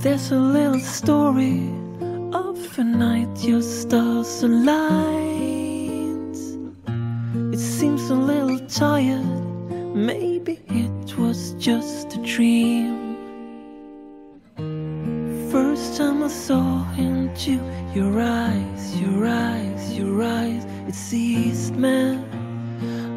[0.00, 1.58] There's a little story
[2.32, 6.36] of a night your stars aligned.
[7.52, 9.26] It seems a little tired,
[9.96, 13.16] maybe it was just a dream.
[15.50, 17.60] First time I saw into
[17.92, 22.18] your eyes, your eyes, your eyes, it seized me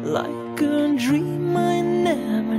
[0.02, 2.51] like a dream I never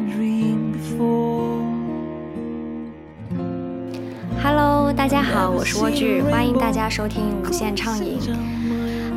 [5.04, 8.18] 大家好，我是蜗苣，欢迎大家收听无限畅饮。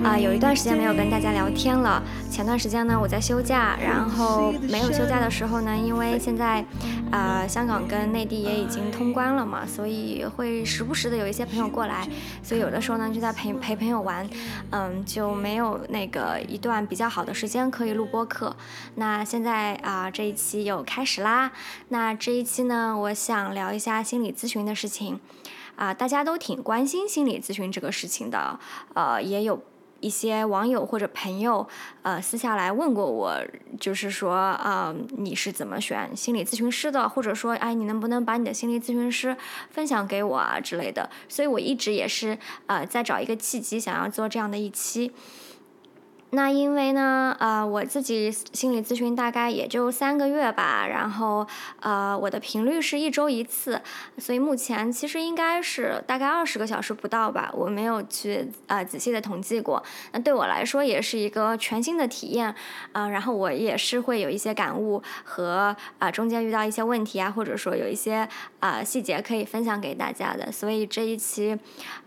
[0.03, 2.03] 啊、有一段时间没有跟大家聊天了。
[2.29, 6.65] 前段时间呢，我在休假，然后没有休假的时候呢，因为现在，
[7.13, 12.05] 呃，香港跟内地也已经通关了嘛，所以会时不时的有一些朋友过来，
[12.43, 14.29] 所以有的时候呢就在陪陪朋友玩，
[14.71, 18.57] 嗯，就没有那个一段比较好的时间可以录播课。
[18.97, 21.53] 那现在啊、这一期又开始啦。
[21.91, 25.21] 那这一期呢，我想聊一下心理咨询的事情。
[25.77, 28.59] 啊、大家都挺关心心理咨询这个事情的，
[28.95, 29.63] 呃，也有
[30.01, 31.67] 一些网友或者朋友，
[32.03, 33.41] 呃，私下来问过我，
[33.79, 39.37] 就是说，啊、你是怎么选心理咨询师的，或者说，哎，你能不能把你的心理咨询师
[39.71, 41.09] 分享给我啊之类的。
[41.29, 45.13] 所以我一直也是，呃，在找一个契机，想要做这样的一期。
[46.31, 51.47] 那因为呢，呃，我自己心理咨询大概也就三个月吧，然后
[51.81, 53.81] 呃，我的频率是一周一次，
[54.19, 59.83] 所以目前其实应该是大概二十个小时不到吧，我没有去呃仔细的统计过。
[60.13, 62.55] 那对我来说也是一个全新的体验，
[62.93, 68.29] 呃，然后我也是会有一些感悟和啊、中间遇到一些问题啊，或者说有一些
[68.61, 71.57] 啊、细节可以分享给大家的，所以这一期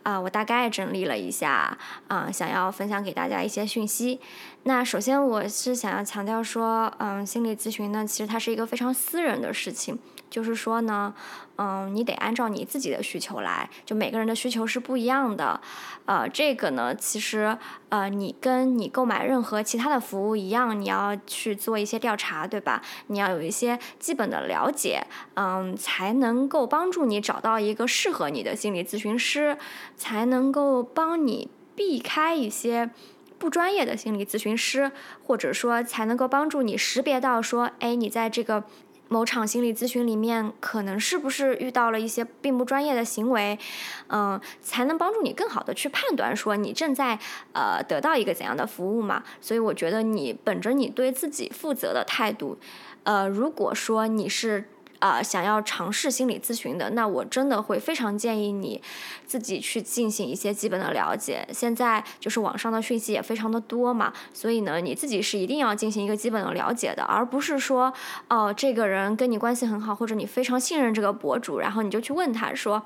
[0.03, 4.19] 啊、我大概整理了一下啊、想要分享给大家一些讯息。
[4.63, 9.97] 那首先我是想要强调说，嗯，心理咨询呢，其实它是一个非常私人的事情，
[10.29, 11.13] 就是说呢，
[11.61, 15.59] 嗯，你得按照你自己的需求来，就每个人的需求是不一样的，
[16.05, 17.57] 呃，这个呢，其实
[17.89, 22.81] 呃，你跟你购买任何其他的服务一样，你要去做一些调查，对吧？
[23.07, 29.57] 你要有一些基本的了解，嗯，才能够帮助你找到一个适合你的心理咨询师，
[29.97, 32.89] 才能够帮你避开一些。
[33.37, 34.91] 不专业的心理咨询师，
[35.25, 38.65] 或者说才能够帮助你识别到说，哎，你在这个
[39.09, 43.59] 某场心理咨询里面，可能是不是遇到了一些并不专业的行为，
[44.07, 47.19] 嗯、才能帮助你更好的去判断说你正在
[47.51, 49.23] 呃得到一个怎样的服务嘛。
[49.41, 52.57] 所以我觉得你本着你对自己负责的态度，
[53.03, 58.81] 呃，如果说你是啊、想要尝试心理咨询的，那我真的会非常建议你
[59.25, 61.47] 自己去进行一些基本的了解。
[61.51, 67.93] 现在就是网上的讯息也非常的多嘛，所以呢，你自己是一定要进行一个基本的了解的，而不是说
[68.27, 72.83] 哦、这个人跟你关系很好，或者你非常信任这个博主，然后你就去问他说。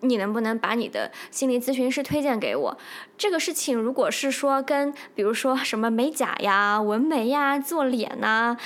[0.00, 2.78] 你能不能把你的心理咨询师推荐给我？
[3.16, 8.56] 这个事情如果是说跟比如说什么美甲呀、纹眉呀、做脸呐、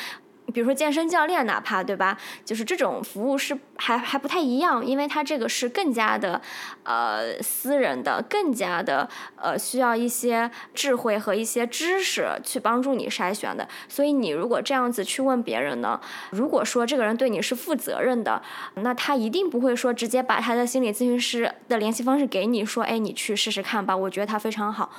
[0.52, 6.40] 比如说健身教练，哪怕对吧，就是这种服务是还还不太一样，因为它这个是更加的
[6.84, 13.66] 呃私人的，更加的呃需要一些智慧和一些知识去帮助你筛选的。
[13.88, 18.42] 所以你如果这样子去问别人呢，如果说这个人对你是负责任的，
[18.74, 24.90] 那他一定不会说直接把他的心理咨询师的联系方式给你，说哎你去试试看吧，我觉得他非常好。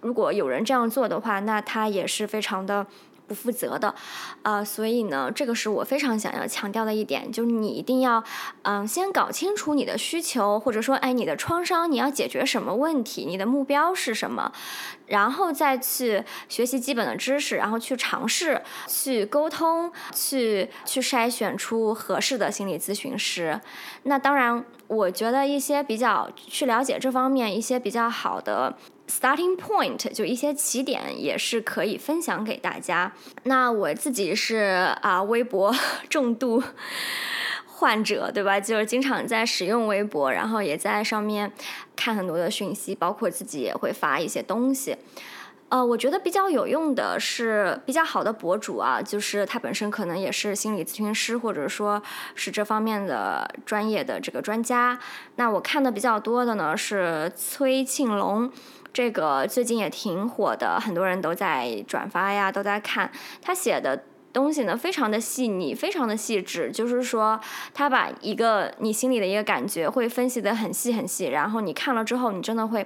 [0.00, 2.86] 如果有人这样做的话，那他也是非常的。
[3.26, 3.94] 不负责的，
[4.42, 8.22] 呃，所以呢，这个是我非常想要强调的一点，就是你一定要，
[8.62, 14.52] 嗯、先搞清楚你的需求，或者说，哎，你的创伤你要解决什么问题，你的目标是什么，
[15.06, 23.60] 然后再去学习基本的知识，然后去尝试，去沟通，去去筛选出合适的心理咨询师。
[24.02, 28.76] 那当然，我觉得一些比较去了解这方面一些比较好的
[29.08, 33.12] starting point，就一些起点也是可以分享给大家。
[33.44, 35.74] 那我自己是啊、微博
[36.08, 36.62] 重度
[37.66, 38.58] 患者，对吧？
[38.58, 41.52] 就是经常在使用微博，然后也在上面
[41.94, 44.96] 看很多的讯息，包括自己也会发一些东西。
[45.70, 52.00] 呃，我觉得比较有用的是比较好的博主啊，就是他本身可能也是心理咨询师，或者说
[52.36, 54.96] 是这方面的专业的这个专家。
[55.34, 58.52] 那我看的比较多的呢是崔庆龙，
[58.94, 63.12] 这个最近也挺火的，很多人都在转发呀，都在看
[63.42, 64.04] 他写的。
[64.34, 67.38] 东西呢，非常的细腻，非常的细致，就是说，
[67.72, 72.84] 他把一个你心里的一个感觉会分析的很细很细，然后你看了之后，你真的会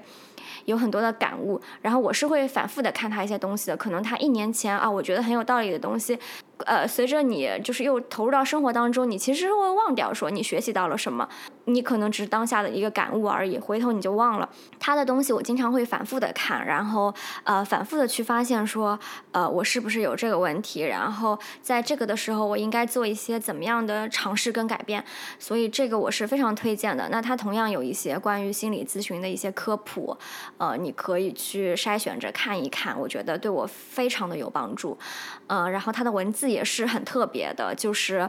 [0.67, 1.59] 有很多的感悟。
[1.81, 6.19] 然后我是会反复的看他一些东西的，可能他一年前啊，我觉得很有道理的东西，
[6.67, 11.29] 呃，随着你就是又投入到生活当中，你其实会忘掉说你学习到了什么，
[11.67, 14.49] 你可能只是当下的一个感悟而已，回头你就忘了。
[14.79, 17.15] 他的东西我经常会反复的看，然后
[17.45, 18.99] 呃反复的去发现说，
[19.33, 25.05] 呃我是不是有这个问题，然后在这个的时候我应该做一些怎么样的尝试跟改变。
[25.39, 27.09] 所以这个我是非常推荐的。
[27.11, 30.17] 那他同样有一些关于心理咨询的一些科普，
[30.57, 34.99] 呃你可以去筛选着看一看，我觉得对我非常的有帮助。
[35.49, 38.29] 嗯，然后他的文字也是很特别的，就是，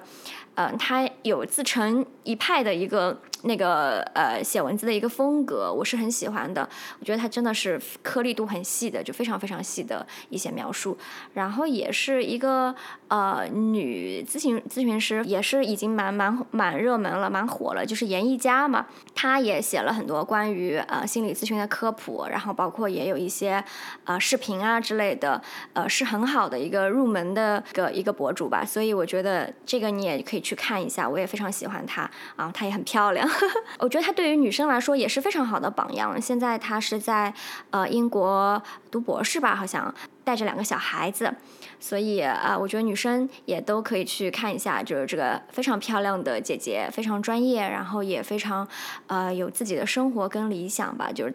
[0.56, 3.22] 嗯，他有自成一派的一个。
[3.44, 6.68] 那个呃写文字的一个风格，我是很喜欢的。
[7.00, 10.98] 我觉得他真的是颗粒度很细的，就非常非常细的一些描述。
[11.34, 12.76] 然后也是一个
[13.08, 17.86] 呃女咨询咨询师，也是已经蛮蛮蛮热门了，蛮火了。
[17.86, 23.64] 就是严艺佳嘛，她也写了很多关于呃心理咨询的科普，然后包括也有一些
[24.04, 25.42] 呃视频啊之类的，
[25.74, 28.66] 呃是很好的一个入门的个一个博主吧。
[28.66, 33.29] 所以我觉得这个你也可以去看一下，我也非常喜欢她啊，她也很漂亮。
[33.80, 36.20] 我觉得他对于女生来说也是非常好的榜样。
[36.22, 37.34] 现在他是在
[37.72, 39.94] 呃英国读博士吧，好像
[40.24, 41.34] 带着两个小孩子，
[41.80, 48.68] 所以啊，我觉得女生也都可以去看一下，就是这个非常漂亮的姐姐，非常专业，然后也非常
[49.08, 51.12] 呃有自己的生活跟理想吧。
[51.14, 51.34] 就是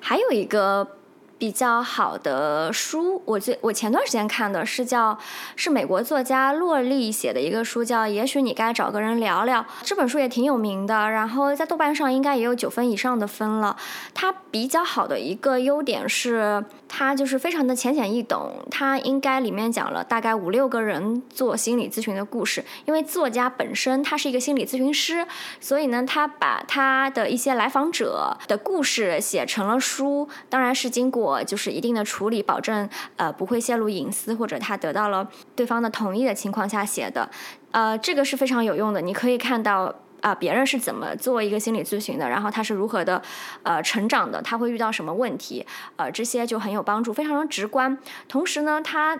[0.00, 0.95] 还有一个。
[1.38, 5.18] 比较好的书，我最我前段时间看的是叫
[5.54, 9.60] 是美国作家洛丽写的一个书，叫《也许你该找个人聊聊》。
[9.82, 13.76] 这本书也挺有名的，然后在豆瓣上应该也有九分以上的分了。
[14.14, 18.54] 它比较好的一个优点是，它就是非常的浅显易懂。
[18.70, 25.26] 它应该里面讲了大概五六个人做心理咨询的故事，因为作家本身他是一个心理咨询师，
[25.60, 31.25] 所以呢，他把他的一些来访者的故事写成了书，当然是经过。
[31.26, 37.28] 我就是一定的处理，保证呃不会泄露隐私，或者他得到了对方的同意的情况下写的，
[37.72, 39.00] 呃，这个是非常有用的。
[39.00, 43.20] 你可以看到啊，别人是怎么做一个心理咨询的，然后他是如何的
[43.64, 47.98] 呃成长的，他会遇到什么问题，呃，这些就很有帮助，非常的直观。
[48.28, 49.16] 同时呢，他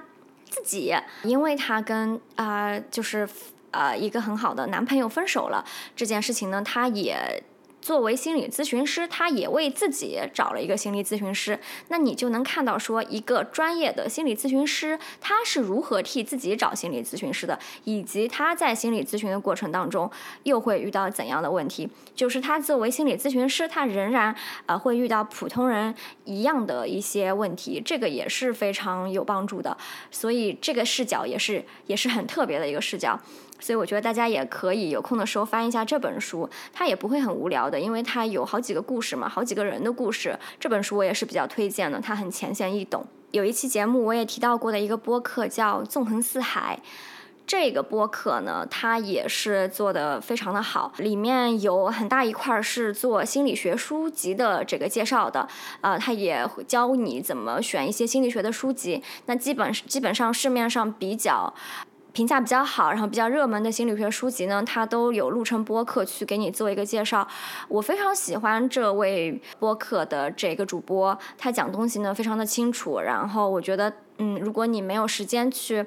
[0.48, 0.94] 自己
[1.24, 3.28] 因为他跟啊就是
[3.72, 5.64] 呃一个很好的男朋友分手了
[5.96, 7.42] 这件事情呢，他也。
[7.86, 11.56] 作为心理咨询师，他也为自己找了一个心理咨询师。
[11.86, 20.10] 那你就能看到，说一个专业的心理咨询师，他是如何替自己找心理咨询师的，以及他在心理咨询的过程当中
[20.42, 21.88] 又会遇到怎样的问题。
[22.12, 24.34] 就是他作为心理咨询师，他仍然
[24.66, 25.94] 呃会遇到普通人
[26.24, 29.76] 一样的一些问题，这个也是非常有帮助的。
[30.10, 33.16] 所以这个视角也是也是很特别的一个视角。
[33.58, 40.38] 所以我觉得大家也可以有空的时候翻一下这本书，它也不会很无聊的，因为它有好几个故事嘛，好几个人的故事。
[40.60, 43.04] 这本书我也是比较推荐的，它很浅显易懂。
[43.32, 46.78] 有一期节目我也提到过的一个播客叫《纵横四海》，
[47.46, 55.46] 这个播客呢，它也是做的非常的好，里面有很大一块是做心理学书籍的这个介绍的，
[55.80, 59.02] 呃，它也会教你怎么选一些心理学的书籍。
[59.26, 61.52] 那基本基本上市面上比较。
[62.16, 67.28] 评价比较好，然后比较热门的心理学书籍呢，它都有录成播客去给你做一个介绍。
[67.68, 73.00] 我非常喜欢这位播客的这个主播，他讲东西呢非常的清楚。
[73.00, 75.84] 然后我觉得，嗯，如果你没有时间去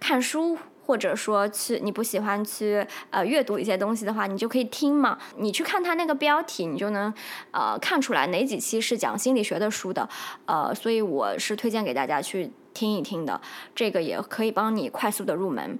[0.00, 5.16] 看书，或者说去你不喜欢去呃阅读一些东西的话，你就可以听嘛。
[5.36, 7.14] 你去看他那个标题，你就能
[7.52, 10.08] 呃看出来哪几期是讲心理学的书的。
[10.46, 12.50] 呃，所以我是推荐给大家去。
[12.72, 13.40] 听一听的，
[13.74, 15.78] 这个也可以帮你快速的入门。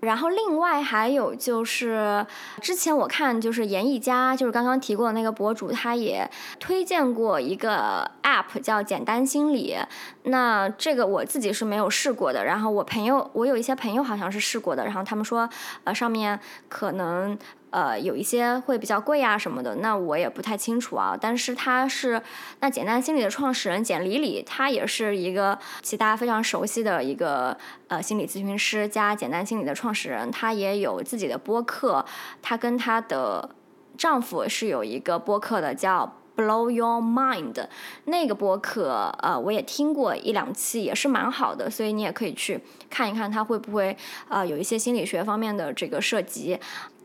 [0.00, 2.24] 然后另外还有就是，
[2.60, 9.74] 之前我看就是严艺佳，就是刚刚提过的那个博主，他也推荐过一个 app 叫简单心理。
[10.26, 15.48] 那这个我自己是没有试过的，然后我朋友，我有一些朋友好像是试过的，然后他们说，
[15.84, 17.36] 呃，上面可能。
[17.70, 21.14] 呃，有一些会比较贵啊什么的，那我也不太清楚啊。
[21.20, 22.22] 但是他是
[22.60, 27.54] 那简单心理的创始人简里里，他也是一个其他非常熟悉的一个
[27.88, 32.02] 呃心理咨询师加简单心理的创始人，他也有自己的播客。
[32.40, 33.50] 她跟她的
[33.98, 37.66] 丈夫是有一个播客的，叫 Blow Your Mind。
[38.04, 43.96] 那个播客呃，我也听过一两期，也是蛮好的，所以你也可以去看一看，它会不会
[44.28, 46.58] 呃有一些心理学方面的这个涉及。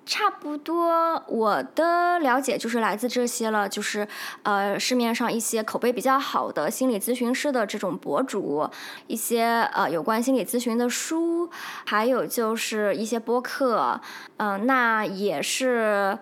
[0.04, 4.06] 差不多，我的了解就是来自这些了，就是
[4.42, 8.68] 呃市面上一些口碑比较好的心理咨询师的这种博主，
[9.08, 11.50] 一些呃有关心理咨询的书，
[11.86, 14.02] 还有就是一些播客，
[14.38, 16.18] 嗯，那也是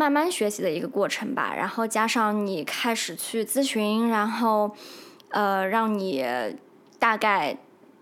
[0.00, 1.52] 慢慢学习的一个过程吧。
[1.54, 4.74] 然后加上你开始去咨询，然后
[5.28, 6.24] 呃让你
[6.98, 7.58] 大概。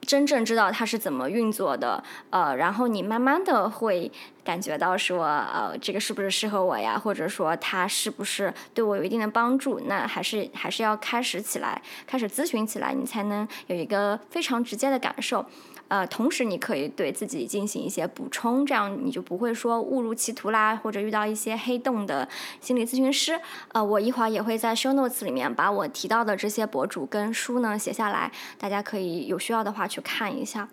[0.06, 4.10] 真正知道它是怎么运作的，呃，然后你慢慢的会
[4.42, 6.98] 感觉到说，呃，这个是不是适合我呀？
[6.98, 9.78] 或者说它是不是对我有一定的帮助？
[9.80, 15.44] 那还是还是要开始起来，开始咨询起来，你才能有一个非常直接的感受。
[15.88, 22.28] 呃，同时你可以对自己进行一些补充，这样你就不会说误入歧途啦，或者遇到一些黑洞的
[22.60, 23.40] 心理咨询师。
[23.72, 30.68] 呃，我一会儿也会在 show notes 里面把我提到的这些博主跟书呢写下来，大家可以有需要的话去看一下。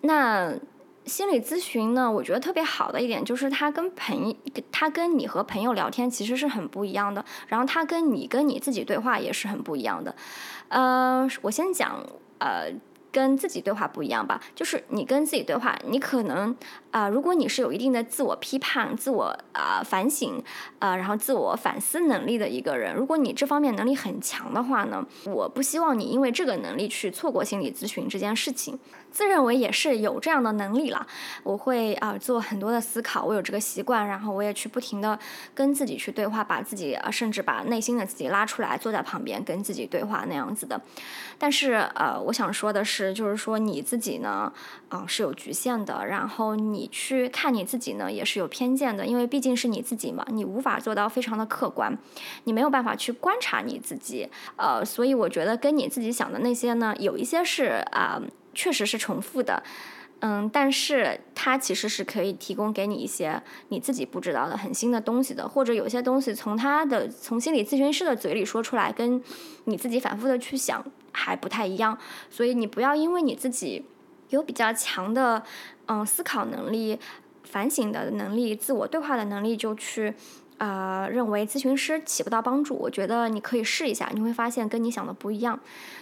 [0.00, 0.54] 那
[1.04, 4.34] 心理咨询呢，我觉得特别好的一点就是它跟朋，
[4.72, 10.14] 它跟你和朋友聊天其实是很不一样的，然后它跟你跟你自己对话也是很不一样的。
[10.68, 12.02] 呃，我先讲，
[12.38, 12.72] 呃。
[13.12, 14.40] 跟自己对话不一样吧？
[14.54, 16.54] 就是你跟自己对话，你可能
[16.90, 20.42] 啊，如果你是有一定的自我批判、自我啊反省
[20.78, 28.78] 啊，然后自我反思能力的一个人，如果你这方面能力很强的话呢，我不希望你因为这个能力去错过心理咨询这件事情。
[29.12, 31.06] 自认为也是有这样的能力了，
[31.42, 35.18] 我会啊做很多的思考，我有这个习惯，然后我也去不停的
[35.54, 40.80] 跟自己去对话，把自己啊甚至把内心的自己拉出来，坐在旁边跟自己对话那样子的。
[41.38, 44.52] 但是呃，我想说的是，就是说你自己呢，
[44.88, 51.96] 啊是有局限的，然后你去看你自己呢也是有偏见的，因为毕竟是你自己嘛，你无法做到非常的客观，
[52.44, 58.20] 你没有办法去观察你自己，呃，所以我觉得跟你自己想的那些呢，有一些是啊。
[58.54, 59.62] 确实是重复的，
[60.20, 69.22] 嗯，但是它其实是可以提供给你一些你自己不知道的很新的东西的，或者有些东西从他的从心理咨询师的嘴里说出来，跟
[69.64, 71.96] 你自己反复的去想还不太一样，
[72.28, 73.84] 所以你不要因为你自己
[74.28, 75.42] 有比较强的
[75.86, 76.98] 嗯思考能力、
[77.44, 80.14] 反省的能力、自我对话的能力就去。
[80.60, 85.58] 呃，认为咨询师起不到帮助，我觉得你可以试一下，你会发现跟你想的不一样。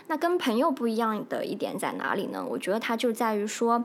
[0.09, 2.45] 那跟朋友不一样的一点在哪里呢？
[2.45, 3.85] 我觉得它就在于说，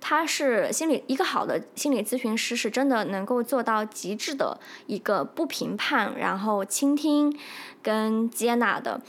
[0.00, 4.58] 他是心理一个好的心理咨询师，是真的能够做到极致的
[4.88, 7.32] 一个不评判，然后倾听
[7.80, 9.00] 跟接纳的。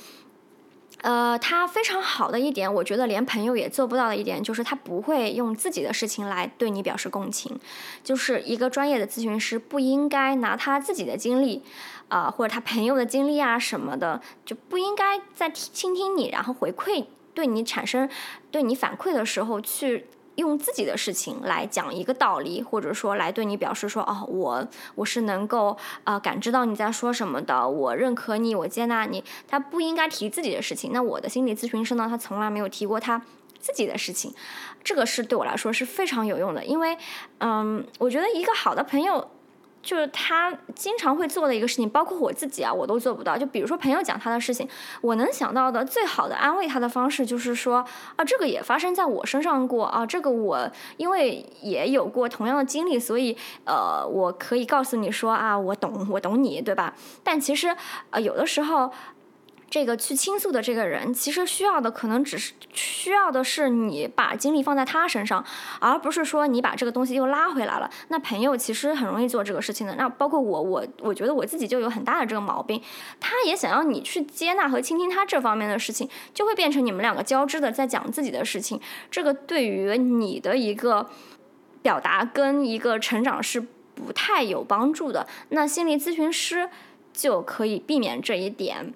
[1.05, 7.59] 呃，他非常好的一点，我觉得连朋友也做不到的一点，就是他不会用自己的事情来对你表示共情。
[8.03, 11.61] 就是一个专业的咨询师不应该拿他自己的经历，
[12.07, 18.09] 啊，或者他朋友的经历啊什么的，就不应该在倾听你，然后回馈对你产生
[18.49, 20.07] 对你反馈的时候去。
[20.35, 29.23] 用自己的事情来讲一个道理，或者说来对你表示说，哦，我我是能够啊感知到你在说什么的，我认可你，我接纳你。
[29.47, 30.91] 他不应该提自己的事情。
[30.93, 33.21] 那我的心理咨询师呢，他从来没有提过他
[33.59, 34.33] 自己的事情，
[34.83, 36.97] 这个是对我来说是非常有用的，因为，
[37.39, 39.29] 嗯，我觉得一个好的朋友。
[39.85, 43.37] 就是他经常会做的一个事情，包括我自己啊，我都做不到。
[43.37, 44.67] 就比如说朋友讲他的事情，
[44.99, 56.91] 我能想到的最好的安慰他的方式就是说啊，这个也发生在我身上过啊，这个我因为也有过同样的经历，所以呃，我可以告诉你说啊，我懂，我懂你，对吧？
[57.23, 57.75] 但其实
[58.09, 58.91] 呃，有的时候。
[59.69, 65.43] 这个去倾诉的这个人，其实需要的可能只是需要的是你把精力放在他身上，
[65.79, 67.89] 而不是说你把这个东西又拉回来了。
[68.07, 69.95] 那朋友其实很容易做这个事情的。
[69.95, 72.81] 那包括我，我我觉得我自己就有很大的这个毛病。
[73.19, 78.79] 他也想要你去接纳和倾听他这方面的事情，就会变成你们两个交织的在讲自己的事情。
[79.11, 81.09] 这个对于你的一个
[81.81, 85.27] 表达跟一个成长是不太有帮助的。
[85.49, 86.69] 那心理咨询师
[87.11, 88.93] 就可以避免这一点。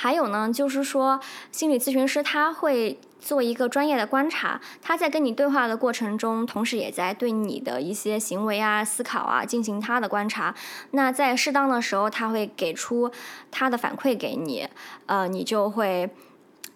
[0.00, 1.18] 还有呢，就是说，
[1.50, 10.54] 心理咨询师他会做一个专业的观察，他在跟你对话的过程中，同时也在对你的一些行为啊、思考啊进行他的观察。
[10.92, 13.10] 那在适当的时候，他会给出
[13.50, 14.68] 他的反馈给你，
[15.06, 16.08] 呃，你就会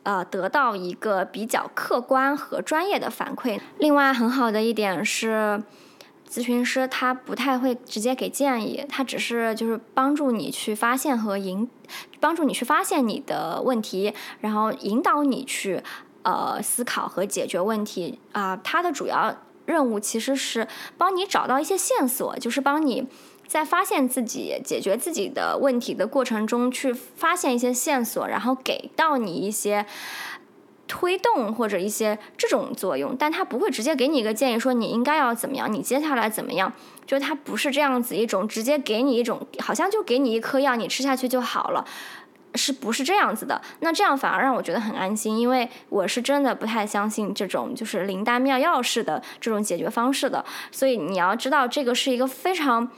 [0.03, 3.61] 呃得到一个比较客观和专业的反馈。
[3.79, 5.63] 另外，很好的一点是。
[6.33, 11.69] 咨询师他不太会直接给建议，他只是就是帮助你去发现和引，
[12.21, 15.83] 帮助你去发现你的问题，然后引导你去
[16.23, 18.57] 呃思考和解决问题啊。
[18.57, 19.37] 他的主要
[19.67, 23.07] 任务其实是帮你找到一些线索，就是帮你
[23.47, 29.85] 在发现自己、解决自己的问题的过程中去发现一些线索，然后给到你一些。
[30.93, 36.71] 推动或者一些这种作用，但他不会直接给你一个建议，说你应该要怎么样，你接下来怎么样，
[37.07, 41.83] 就是他不是这样子一种直接给你一种，好像就给你一颗药，你吃下去就好了，
[42.57, 43.59] 是不是这样子的？
[43.81, 52.91] 那这样反而让我觉得很安心，因为我是真的不太相信这种就是灵丹妙药式的这种解决方式的，所以你要知道，这个是一个非常。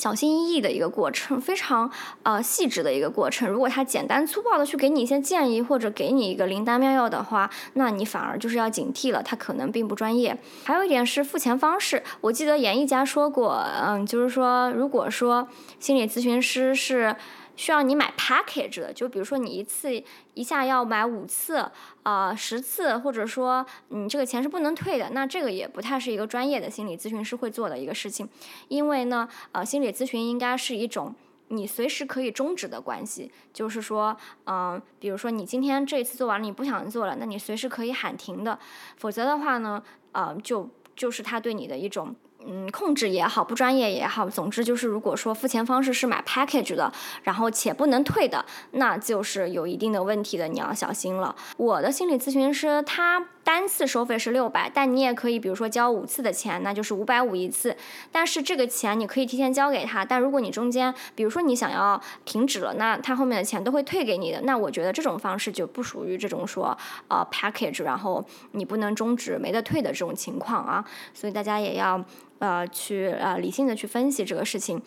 [0.00, 1.90] 小心翼翼的一个过程，非常
[2.22, 3.46] 呃细致的一个过程。
[3.46, 10.34] 如果他简单粗暴的去给你一些建议，或者给你一个灵丹妙药的话，那你反而就是要警惕了，他可能并不专业。
[10.64, 15.46] 还有一点是付钱方式，我记得严艺家说过，嗯，就是说如果说
[15.78, 17.14] 心理咨询师是。
[17.60, 20.02] 需要你买 package 的，就比如说你一次
[20.32, 21.70] 一下要买五次，
[22.04, 28.26] 啊十次，或者说你这个钱是不能退的，那这个也不太是一个专业的心理咨询师会做的一个事情，
[28.68, 31.14] 因为呢，呃，心理咨询应该是一种
[31.48, 38.58] 你随时可以终止的关系，就是说，嗯，比如说你今天这一次做完了，你不想做了，那你随时可以喊停的，
[38.96, 42.16] 否则的话呢，呃，就就是他对你的一种。
[42.46, 46.92] 嗯，控制也好，不专业也好，总之就是，如果说付钱方式是买 package 的，
[47.22, 51.34] 然后且不能退的，那就是有一定的问题的，你要小心了。
[51.56, 53.26] 我的心理咨询师他。
[53.50, 57.76] 单次收费是六百，但你也可以，比如说交五次的钱，那就是五百五一次。
[58.12, 64.40] 但是这个钱你可以提前交给他，但如果你中间，比如说你想要停止了，那他后面的钱都会退给你的。
[64.42, 66.78] 那我觉得这种方式就不属于这种说
[67.08, 70.84] 呃 package，然后你不能终止没得退的这种情况啊。
[71.12, 72.00] 所以大家也要
[72.38, 74.80] 呃去呃理性的去分析这个事情。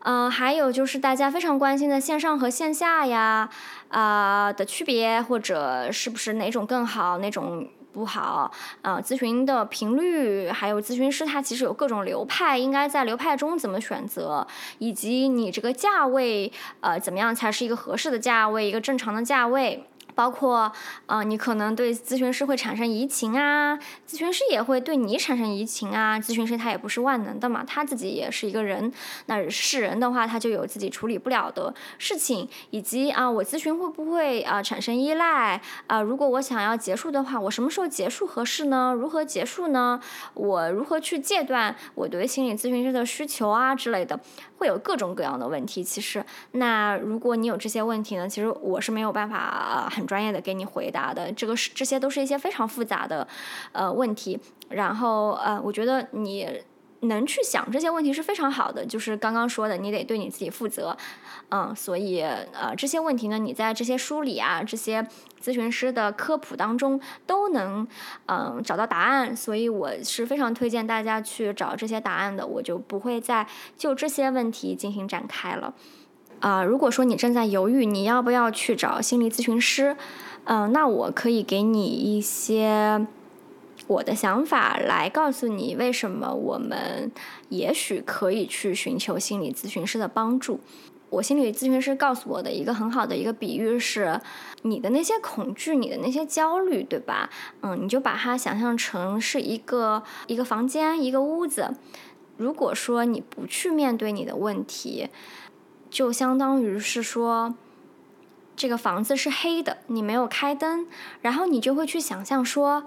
[0.00, 3.48] 嗯，还有就是大家非常关心的线上和线下呀
[3.88, 7.66] 啊的区别，或者是不是哪种更好，哪种。
[7.96, 19.88] 不好，啊，咨询的频率，还有咨询师他其实有各种流派，应该在流派中怎么选择，以及你这个价位，呃，怎么样才是一个合适的价位，一个正常的价位。
[20.16, 20.72] 包括，
[21.04, 26.18] 呃，你可能对咨询师会产生移情啊，咨询师也会对你产生移情啊。
[26.18, 28.90] 咨询师他也不是万能的嘛，他自己也是一个人。
[29.26, 36.00] 那是人的话，他就有自己处理不了的事情，以及啊，我咨询会不会啊产生依赖啊？
[36.00, 38.94] 如果我想要结束的话，我什么时候结束合适呢？
[38.96, 40.00] 如何结束呢？
[40.32, 44.18] 我如何去戒断我对心理咨询师的需求啊之类的？
[44.58, 45.84] 会有各种各样的问题。
[45.84, 51.32] 其实，那如果你有这些问题呢，其实我是没有办法很专业的给你回答的。
[51.32, 53.26] 这个是这些都是一些非常复杂的
[53.72, 54.38] 呃问题。
[54.68, 56.48] 然后呃，我觉得你
[57.00, 58.84] 能去想这些问题是非常好的。
[58.84, 60.96] 就是刚刚说的，你得对你自己负责。
[61.50, 65.06] 嗯，所以呃这些问题呢，你在这些书里啊，这些
[65.40, 67.86] 咨询师的科普当中都能
[68.26, 69.36] 嗯找到答案。
[69.36, 72.44] 所以我是非常推荐大家去找这些答案的。
[72.44, 75.72] 我就不会再就这些问题进行展开了。
[76.40, 79.96] 啊，如果说你正在犹豫你要不要去找心理咨询师，
[80.44, 83.06] 嗯，那我可以给你一些
[83.86, 87.10] 我的想法来告诉你为什么我们
[87.48, 90.60] 也许可以去寻求心理咨询师的帮助。
[91.08, 94.20] 我心理咨询师告诉我的一个很好的一个比喻是，
[94.62, 97.30] 你的那些恐惧，你的那些焦虑，对吧？
[97.62, 101.70] 嗯，你就把它想象成是一个一个房间，一个屋子。
[102.36, 105.08] 如果说你不去面对你的问题，
[105.96, 107.54] 就相当于是说，
[108.54, 110.86] 这个房子是黑的，你没有开灯，
[111.22, 112.84] 然后你就会去想象说。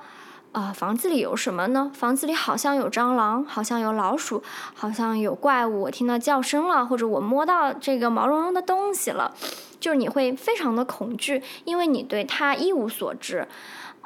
[0.51, 1.91] 啊，房子里有什么呢？
[1.95, 4.43] 房子里好像有蟑螂，好像有老鼠，
[4.75, 5.81] 好像有怪物。
[5.81, 9.33] 我听到叫声了，或者我摸到这个毛茸茸的东西了，
[9.79, 13.47] 就是你会非常的恐惧，因为你对它一无所知。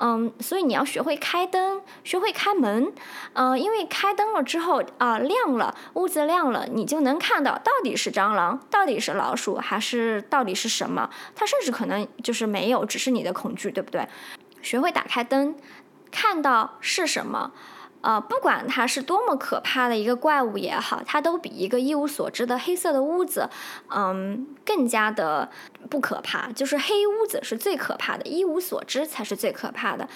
[0.06, 2.92] 嗯，所以你要学会开灯，学会开门。
[3.32, 11.10] 嗯，因为开灯了之后啊，亮了，屋子亮了，你就能看到到底是蟑螂，到底是老鼠，还是到底是什么？
[11.34, 14.06] 它甚至可能就是没有，只是你的恐惧，对不对？
[14.62, 15.56] 学会打开灯。
[16.12, 17.52] 看到是什么，
[18.04, 23.50] 呃，不管它是多么可怕的一个怪物也好，它都比一个一无所知的黑色的屋子，
[23.90, 25.50] 嗯，更加的
[25.90, 26.52] 不可怕。
[26.52, 30.08] 就是黑屋子是最可怕的，一无所知才是最可怕的。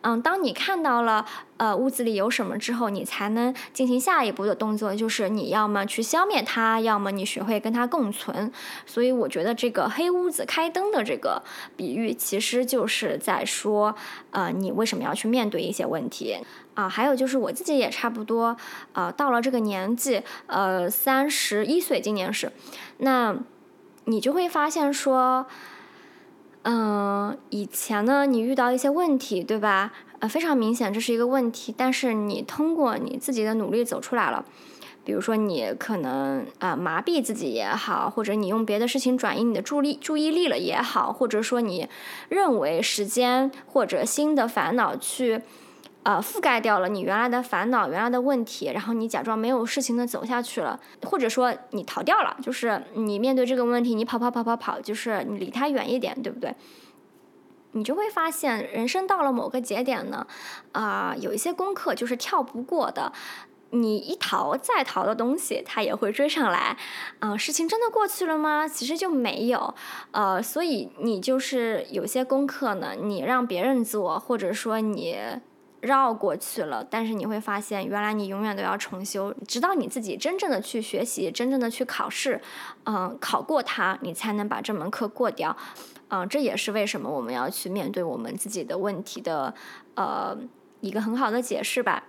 [0.00, 1.24] 嗯，当你看到了。
[1.56, 8.50] 呃，屋子里有什么之后，你才能进行下一步的动作，就是你要么去消灭它，要么你学会跟它共存。
[8.84, 11.40] 所以我觉得这个黑屋子开灯的这个
[11.76, 13.94] 比喻，其实就是在说，
[14.32, 16.38] 呃，你为什么要去面对一些问题
[16.74, 16.88] 啊？
[16.88, 18.56] 还有就是我自己也差不多，
[18.92, 22.50] 呃，到了这个年纪，呃，三十一岁，今年是，
[22.98, 23.36] 那
[24.06, 25.46] 你就会发现说，
[26.62, 29.92] 嗯，以前呢，你遇到一些问题，对吧？
[30.28, 31.74] 非常明显，这是一个问题。
[31.76, 34.44] 但是你通过你自己的努力走出来了，
[35.04, 41.88] 比如说你可能啊麻痹自己也好，或者你用别的事情转移你的注意注意力了也好，或者说你
[42.28, 45.40] 认为时间或者新的烦恼去
[46.04, 56.54] 呃覆盖掉了你原来的烦恼、原来的问题，然后你假装没有事情的走下去了，或者说你逃掉了，就是你面对这个问题，你跑跑跑跑跑，就是你离他远一点，对不对？
[57.74, 60.26] 你就会发现，人生到了某个节点呢，
[60.72, 63.12] 啊，有一些功课就是跳不过的。
[63.70, 66.76] 你一逃再逃的东西，它也会追上来。
[67.18, 68.68] 啊，事情真的过去了吗？
[68.68, 69.74] 其实就没有。
[70.12, 75.18] 呃，所以你就是有些功课呢，你让别人做，或者说你
[75.80, 82.40] 绕过去了，但是你会发现，原来你永远都要重修，直到你自己真正的去学习，真正的去考试，
[82.84, 85.56] 嗯，考过它，你才能把这门课过掉。
[86.14, 89.52] 嗯，这也是为什么我们要去面对我们自己的问题的，
[89.96, 90.38] 呃，
[90.80, 92.04] 一个很好的解释吧。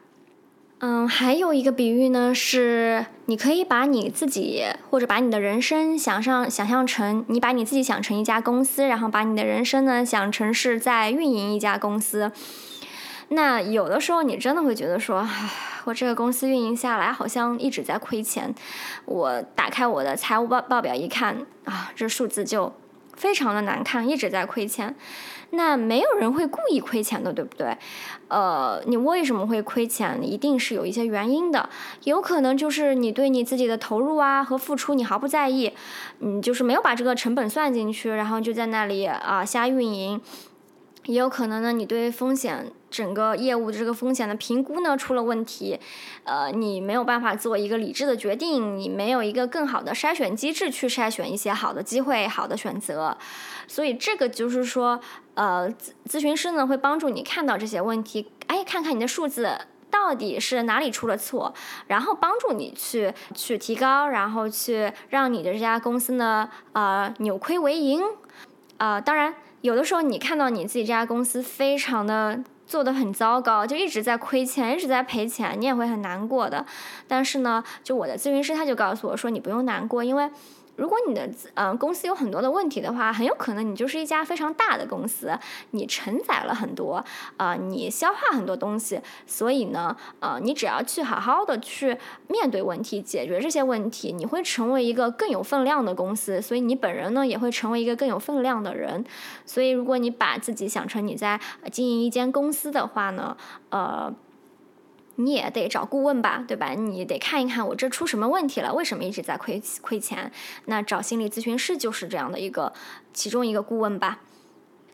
[0.77, 12.31] 嗯，还有一个比喻呢，是你可以把你自己或者把你的人生想象想象成，你把你自己想成一家公司，然后把你的人生呢想成是在运营一家公司。
[13.29, 15.27] 那有的时候你真的会觉得说，
[15.85, 18.53] 我这个公司运营下来好像一直在亏钱。
[19.05, 22.71] 我打开我的财务报报表一看，啊，这数字就。
[23.15, 24.95] 非常的难看，一直在亏钱。
[25.51, 27.77] 那没有人会故意亏钱的，对不对？
[28.27, 30.19] 呃，你为什么会亏钱？
[30.21, 31.69] 一定是有一些原因的。
[32.03, 35.71] 有可能就是你对你自己的投入啊和付出你毫不在意，
[36.19, 40.19] 你就是没有把这个成本算进去，然后就在那里啊瞎运营。
[41.05, 45.79] 也有可能呢，你对风险整个业务的这个风险的评估呢出了问题，
[46.23, 53.15] 呃，你没有办法做一个理智的决定，你没有一个更好的筛选机制去筛选一些好的机会、好的选择，
[53.67, 54.99] 所以这个就是说，
[55.35, 59.47] 呃，咨咨询师呢会帮助你看到这些问题，哎，看看你的数字
[59.91, 61.53] 到底是哪里出了错，
[61.85, 68.01] 然后帮助你去去提高，然后去让你的这家公司呢，呃，扭亏为盈，
[68.77, 69.35] 呃，当然。
[69.65, 76.63] 有的时候，你看到你自己这家公司非常的做的很糟糕，就一直在亏钱，一直在赔钱，你也会很难过的。
[77.07, 80.29] 但是呢，就我的咨询师他就告诉我说，你不用难过，因为。
[80.75, 85.37] 如果你的嗯公司有很多的问题的话，很有可能你就是一家非常大的公司，
[85.71, 87.03] 你承载了很多
[87.37, 99.03] 啊，你消化很多东西，所以呢，呃，你只要去好好的去面对问题，解决这些问题，你会成为一个更有分量的公司，所以你本人呢也会成为一个更有分量的人。
[99.45, 101.39] 所以，如果你把自己想成你在
[101.71, 103.35] 经营一间公司的话呢，
[103.69, 104.13] 呃。
[105.17, 106.71] 你也得找顾问吧，对吧？
[106.71, 110.31] 你得看一看我这出什么问题了，为什么一直在亏亏钱？
[110.65, 112.73] 那找心理咨询师就是这样的一个
[113.13, 114.19] 其中一个顾问吧。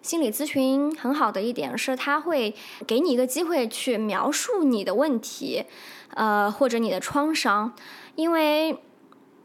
[0.03, 2.55] 心理咨询很好的一点是，他会
[2.85, 5.63] 给你一个机会去描述你的问题，
[6.15, 7.73] 呃，或者你的创伤，
[8.15, 8.77] 因为，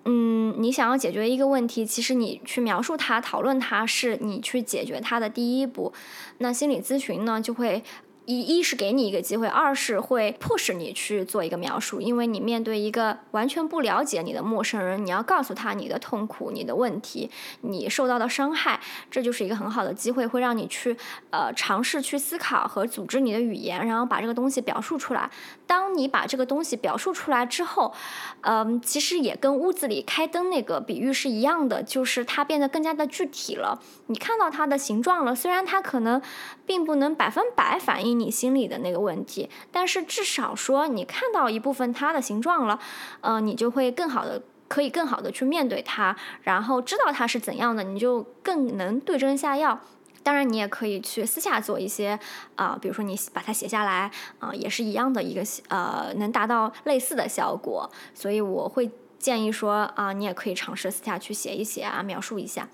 [0.05, 5.93] 嗯，你想要解决一个问题，其实你去描述它、讨论它，是你去解决它的第一步。
[6.39, 7.83] 那心理咨询呢，就会。
[8.27, 20.97] 一一是给你一个机会，二是会迫使你去做一个描述，因为你面对一个完全不了解你的陌生人，你要告诉他你的痛苦、你的问题、你受到的伤害，这就是一个很好的机会，会让你去
[21.31, 25.31] 呃尝试去思考和组织你的语言，然后把这个东西表述出来。
[25.69, 27.95] 当你把这个东西表述出来之后，
[28.41, 33.81] 嗯，其实也跟屋子里开灯那个比喻是一样的，就是它变得更加的具体了。
[34.09, 36.21] 你看到它的形状了，虽然它可能
[36.65, 38.16] 并不能百分百反映。
[38.19, 42.79] 你心里的那个问题，但是至少说你看到一部分它的形状了，
[43.21, 49.79] 呃，你就会更好的可以更好的去面对它，然后知道它是怎样的，你就更能对症下药。
[50.23, 52.19] 当然，你也可以去私下做一些
[52.57, 57.89] 啊，比如说你把它写下来啊，也是一样的一个呃，能达到类似的效果。
[58.13, 62.69] 所以我会建议说啊，你也可以尝试私下去写一写啊，描述一下。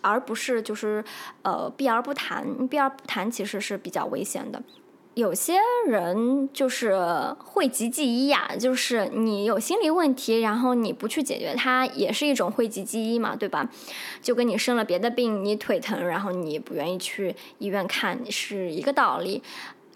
[0.00, 1.04] 而不是就是
[1.42, 4.62] 呃避而不谈，避而不谈其实是比较危险的。
[5.14, 6.96] 有些人就是
[7.38, 13.68] 讳疾忌医呀，就是你有心理问题，然后你不去解决它，也是一种讳疾忌医嘛，对吧？
[14.22, 19.42] 就跟你生了别的病，你腿疼，然后你不愿意去医院看，是一个道理。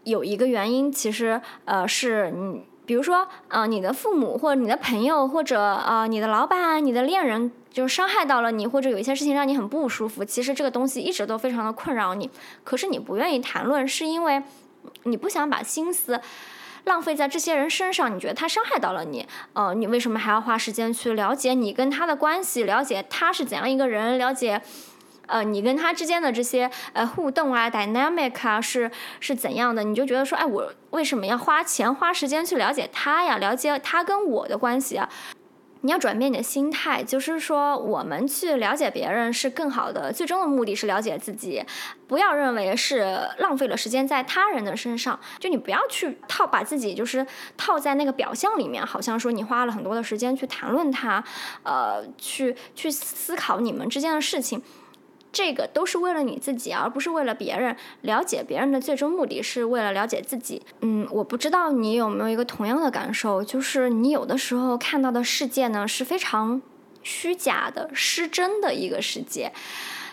[0.03, 2.65] 有一个原因，其实呃是你。
[2.87, 10.25] 比如说，呃，你的父母或者你的朋友或者呃你的老板、你的恋人，就是伤害到了你，或者有一些事情让你很不舒服。
[10.25, 12.31] 其实这个东西一直都非常的困扰你，
[12.63, 14.41] 可是你不愿意谈论，是因为
[15.03, 16.21] 你不想把心思
[16.85, 18.15] 浪费在这些人身上。
[18.15, 24.63] 你觉得他伤害到了你，呃，你为什么还要花时间去了解你跟他的关系，了解他是怎样一个人，了解？
[25.27, 29.83] 呃，你跟他之间的这些呃互动啊，dynamic 啊，是是怎样的？
[29.83, 33.39] 你就觉得说，哎，我为什么要花钱花时间去了解他呀？
[33.39, 35.09] 了解他跟我的关系啊？
[35.85, 41.63] 你要转变你的心态，就是说，我们去了解别人是更好的，最终的目的是了解自己。
[42.09, 47.27] 不要认为是浪费了时间在他人的身上，就你不要去套把自己就是
[47.59, 51.23] 套在那个表象里面，好像说你花了很多的时间去谈论他，
[51.65, 54.63] 呃，去去思考你们之间的事情。
[55.35, 57.77] 这个都是为了你自己，而不是为了别人。
[58.03, 60.63] 了解别人的最终目的是为了了解自己。
[60.81, 66.63] 嗯，我不知道你有没有一个同样的感受，就是你有的时候看到的世界呢是非常
[67.03, 69.53] 虚假的、失真的一个世界。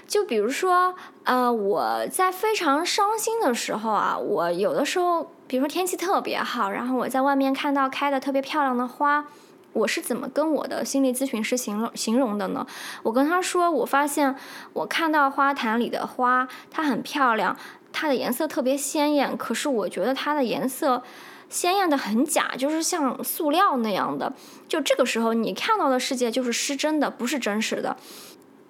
[0.08, 9.26] 就比如说，呃，我在非常伤心的时候啊，我有的时候，比如说天气特别好，然后我在外面看到开的特别漂亮的花，
[9.74, 12.66] 我是怎么跟我的心理咨询师形容形容的呢？
[13.04, 14.36] 我跟他说，我发现
[14.74, 17.56] 我看到花坛里的花，它很漂亮，
[17.94, 21.02] 它的颜色特别鲜艳，可是我觉得它的颜色
[21.50, 24.34] 鲜艳的很假，就是像塑料那样的。
[24.68, 27.96] 就这个时候，你看到的世界就是失真的，不是真实的。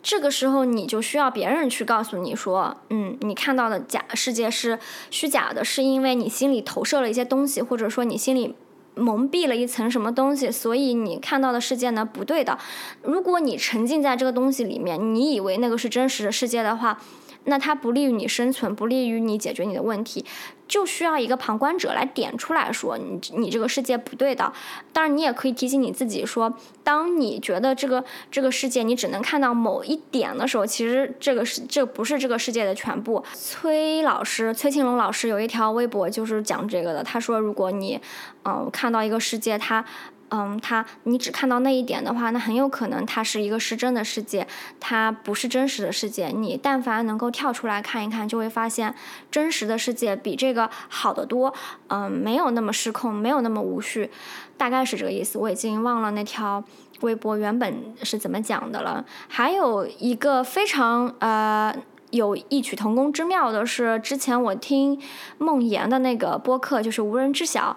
[0.04, 4.80] 这个时候，你就需要别人去告诉你说，嗯，你看到的假世界是
[5.12, 8.56] 虚假的，是因为你心里投射了一些东西，或者说你心里
[8.96, 12.58] 蒙蔽了一层什么东西，所以你看到的世界呢不对的。
[13.04, 17.00] 如果你沉浸在这个东西里面，你以为那个是真实的世界的话。
[17.46, 20.24] 那它不利于你生存，不利于你解决你的问题，
[20.72, 24.54] 就需要一个旁观者来点出来说你你这个世界不对的。
[24.94, 33.22] 当然，你也可以提醒你自己说，当你觉得这个这个世界你只能看到某一点的时候，其实这个是这不是这个世界的全部。
[33.34, 38.00] 崔老师崔庆龙老师有一条微博就是讲这个的，他说如果你
[38.46, 39.84] 嗯看到一个世界，它。
[40.34, 44.48] 嗯，它你只看到那一点的话，那很有可能它是一个失真的世界，
[44.80, 46.28] 它不是真实的世界。
[46.28, 48.96] 你但凡能够跳出来看一看，就会发现
[49.30, 51.54] 真实的世界比这个好得多。
[51.90, 54.10] 嗯，没有那么失控，没有那么无序，
[54.56, 55.38] 大概是这个意思。
[55.38, 56.64] 我已经忘了那条
[57.02, 59.06] 微博原本是怎么讲的了。
[59.28, 61.76] 还有一个非常呃
[62.12, 64.98] 有异曲同工之妙的是，之前我听
[65.38, 67.76] 梦妍的那个播客，就是无人知晓。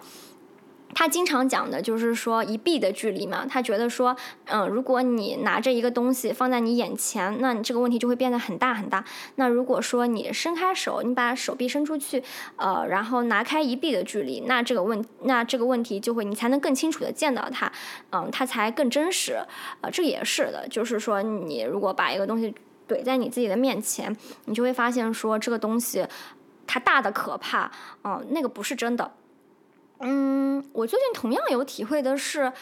[0.94, 9.04] 他经常讲的就是说一臂的距离嘛，他觉得说，嗯，如果你拿着一个东西放在你眼前，那你这个问题就会变得很大很大。
[9.34, 12.22] 那如果说你伸开手，你把手臂伸出去，
[12.56, 17.70] 呃，然后拿开一臂的距离，那这个问，那这个问题就会你才能更清楚的见到它，
[18.10, 19.38] 嗯，它才更真实。
[19.80, 22.54] 呃，这也是的，就是说你如果把一个东西
[22.88, 26.06] 怼在你自己的面前，你就会发现说这个东西
[26.66, 27.70] 它大的可怕，
[28.04, 29.12] 嗯，那个不是真的。
[30.06, 32.52] 嗯，我最近同样有体会的是，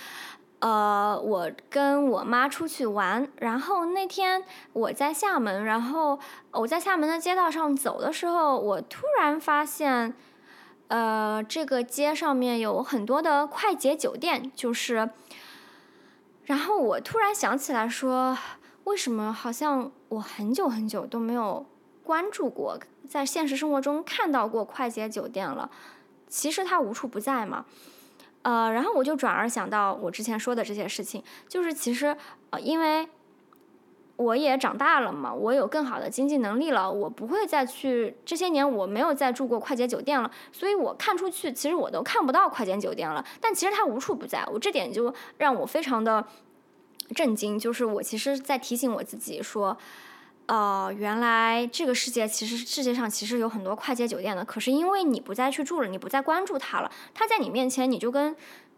[0.61, 6.21] 呃，我跟我妈出去玩，然后那天我在厦门，然后
[6.53, 10.15] 我在厦门的街道上走的时候，我突然发现，
[10.87, 15.11] 呃，这个街上面有很多的快捷酒店，就是，
[16.45, 18.39] 然后我突然想起来说，
[18.85, 21.67] 为什么好像我很久很久都没有
[22.05, 22.79] 关注过，
[23.09, 25.69] 在现实生活中看到过快捷酒店了。
[26.33, 27.67] 其实它无处不在嘛，
[28.41, 32.17] 呃，然后我就转而想到我之前说的这些事情，就是其实
[32.49, 33.07] 呃，因为
[34.17, 46.27] 我也长大了嘛，我有更好的经济能力了，我不会再去这些年我没有再住过快捷酒店了，所以我看出去其实我都看不到快捷酒店了，但其实它无处不在，我这点就让我非常的
[47.15, 49.77] 震惊，就是我其实在提醒我自己说。
[50.49, 58.35] 哦，原来这个世界其实世界上其实有很多快捷酒店的，可是因为你不再去住了，你不再关注它了，它在你面前你就跟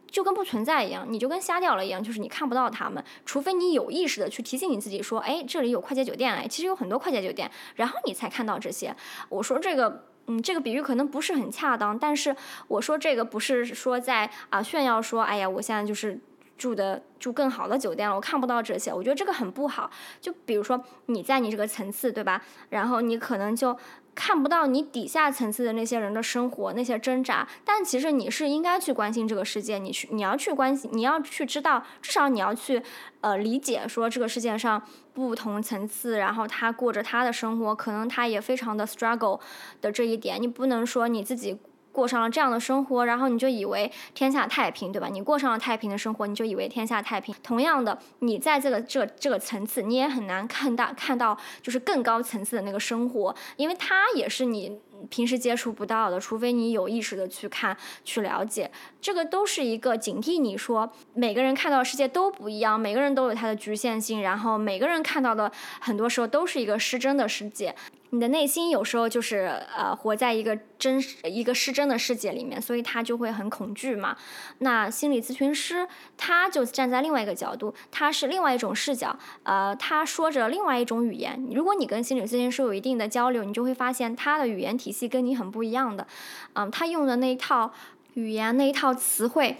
[0.06, 8.94] 就跟不存在一样，你就跟瞎掉了一样，就是你看不到它们，除非你有意识的去提醒你自己说，哎，这里有快捷酒店，哎，其实有很多快捷酒店，然后你才看到这些。
[9.28, 12.36] 我说这个，嗯，这个比喻可能不是很恰当，但是
[12.68, 16.20] 我说这个不是说在啊炫耀说，哎呀，我现在就是。
[16.56, 19.90] 住的住更好的酒店了，我看不到这些，我觉得这个很不好。
[20.20, 22.42] 就比如说你在你这个层次，对吧？
[22.70, 23.76] 然后你可能就
[24.14, 27.46] 看不到你底下层次的那些人的生活，那些挣扎。
[27.64, 32.82] 但其实你是应该去关心这个世界，你去你要去关心，你要去知道，至少你要去
[33.20, 34.80] 呃理解说这个世界上
[35.12, 39.40] 不同层次，然后他过着他的生活，可能他也非常的 struggle
[39.80, 41.58] 的这一点，你不能说你自己。
[41.94, 45.08] 过上了这样的生活，然后你就以为天下太平，对吧？
[45.08, 47.32] 你过上了太平的生活，你就以为天下太平。
[47.40, 54.76] 同样的，你在这个这个这个层次，你也很难看到看到就是更高层次的那个生活，因为它也是你
[55.08, 58.68] 平时接触不到的，除非你有意识的去看去了解。
[59.00, 67.72] 这个都是一个警惕你说，每个人看到世界都不一样，每个人都有他的局限性，然后每个人看到的很多时候都是一个失真的世界。
[68.14, 74.16] 你的内心有时候就是呃活在一个真实一个失真的世界里面，所以他就会很恐惧嘛。
[74.58, 81.44] 那心理咨询师他就站在另外一个角度，他是另外一种视角，呃，他说着另外一种语言。
[81.52, 86.06] 如果你跟心理咨询师有一定的交流，你就会发现他的语言体系跟你很不一样的。
[86.52, 87.72] 嗯，他用的那一套
[88.14, 89.56] 语言那一套词汇，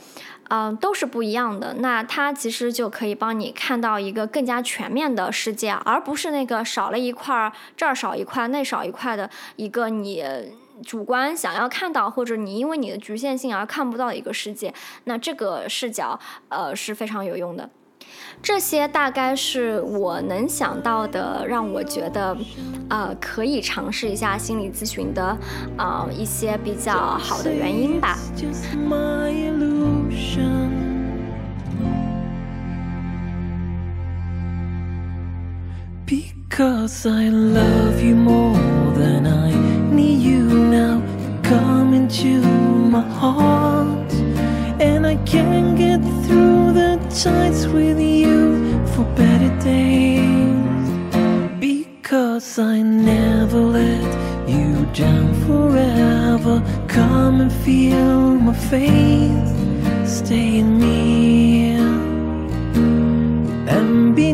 [0.49, 1.75] 嗯，都是不一样的。
[1.79, 10.25] 那它其实就可以帮你看到一个更加全面的世界，而不是那个少了一块儿，这儿少一块，那少一块的一个你
[10.85, 14.73] 主观想要看到，或者你因为你的局限性而看不到一个世界。
[15.05, 17.69] 那这个视角，呃，是非常有用的。
[18.43, 22.37] 这些大概是我能想到的，让我觉得，
[22.89, 25.37] 呃，可以尝试一下心理咨询的，
[25.77, 28.19] 啊，一些比较好的原因吧。
[44.81, 46.54] and I can't get through
[47.15, 50.89] the times with you for better days
[51.61, 56.63] because I never let you down forever.
[56.89, 61.75] Come and feel my faith, stay in me
[63.69, 64.33] and be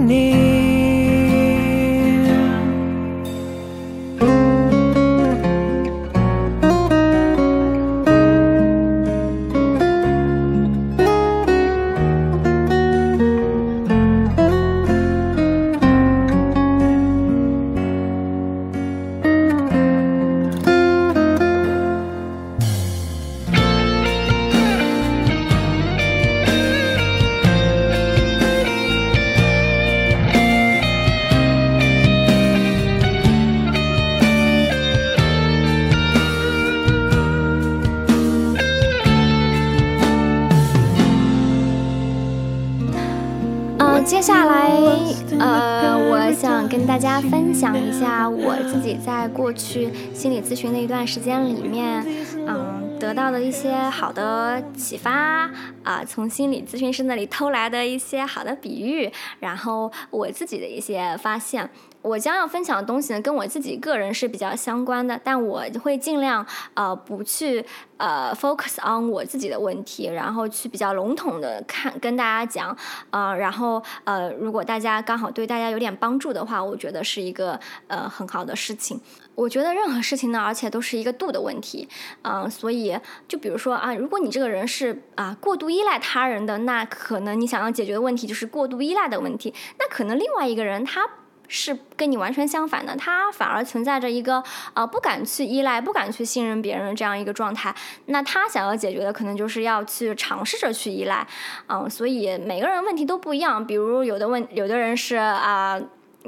[49.70, 52.04] 去心理咨询的一段时间里面，
[52.35, 55.48] 嗯，得到的一些好的启发
[55.85, 61.70] 啊，从心理咨询师那里偷来的一些好的比喻，然后我自己的一些发现。
[62.02, 67.64] 我将要分享的东西呢，跟我自己个人是比较相关的，但我会尽量呃不去
[67.98, 72.74] 呃 focus on 我自己的问题，然后去比较笼统的看跟大家讲，
[73.10, 78.98] 呃，然后呃如果大家刚好对大家有点帮助的话，我觉得是一个呃很好的事情。
[79.34, 81.88] 我觉得任何事情呢，而且都是一个度的问题，
[82.22, 91.06] 嗯，所以就比如说啊，如果你这个人是啊过度依赖他人的，那可能你想要解决的问题就是过度依赖的问题，那可能另外一个人他。
[91.52, 97.74] 是跟你完全相反的，他反而存在着一个呃不敢去依赖、不敢去信任别人这样一个状态。
[98.06, 101.26] 那他想要解决的，可能就是要去尝试着去依赖，
[101.66, 103.66] 嗯，所以每个人问题都不一样。
[103.66, 105.80] 比如有的问，有的人是啊。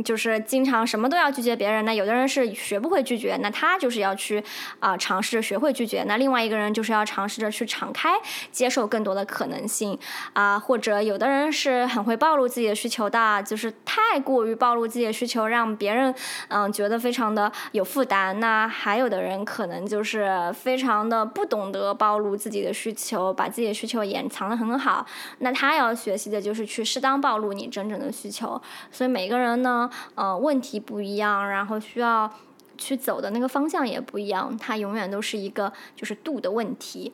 [0.03, 4.43] 就是经常什么都要拒绝别人，那有的人是学不会拒绝，那他就是要去
[4.81, 6.03] 啊尝试着学会拒绝。
[6.05, 8.09] 那另外一个人就是要尝试着去敞开，
[8.51, 9.99] 接受更多的可能性
[10.33, 10.59] 啊。
[10.59, 16.15] 或者有的人是很会暴露自己的需求的，就是太过于暴露自己的需求，让别人
[16.49, 18.41] 嗯觉得非常的有负担。
[18.41, 25.05] 那还有的人可能就是非常的不懂得暴露自己的需求，把自己的需求掩藏的很好。
[25.41, 28.59] 那他要学习的就是去适当暴露你真正的需求。
[28.91, 29.82] 所以每个人呢。
[30.15, 32.33] 呃，问题不一样，然后需要
[32.77, 37.13] 去走的那个方向也不一样，它永远都是一个就是度的问题。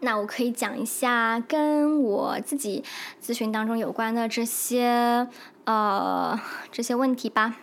[0.00, 2.84] 那我可以讲一下跟我自己
[3.22, 5.26] 咨询当中有关的这些
[5.64, 6.38] 呃
[6.70, 7.56] 这些问题吧，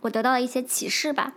[0.00, 1.34] 我得到了一些启示吧。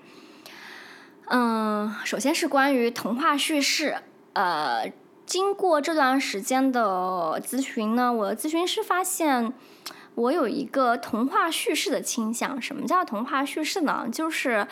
[1.28, 3.98] 嗯，首先是关于童话叙事，
[4.34, 4.92] 呃，
[5.26, 9.54] 经过这段时间的咨询呢，我的咨询师发现。
[10.16, 12.62] 我有一个童话叙事的倾向。
[12.62, 14.08] 什么叫童话叙事呢？
[14.12, 14.68] 就是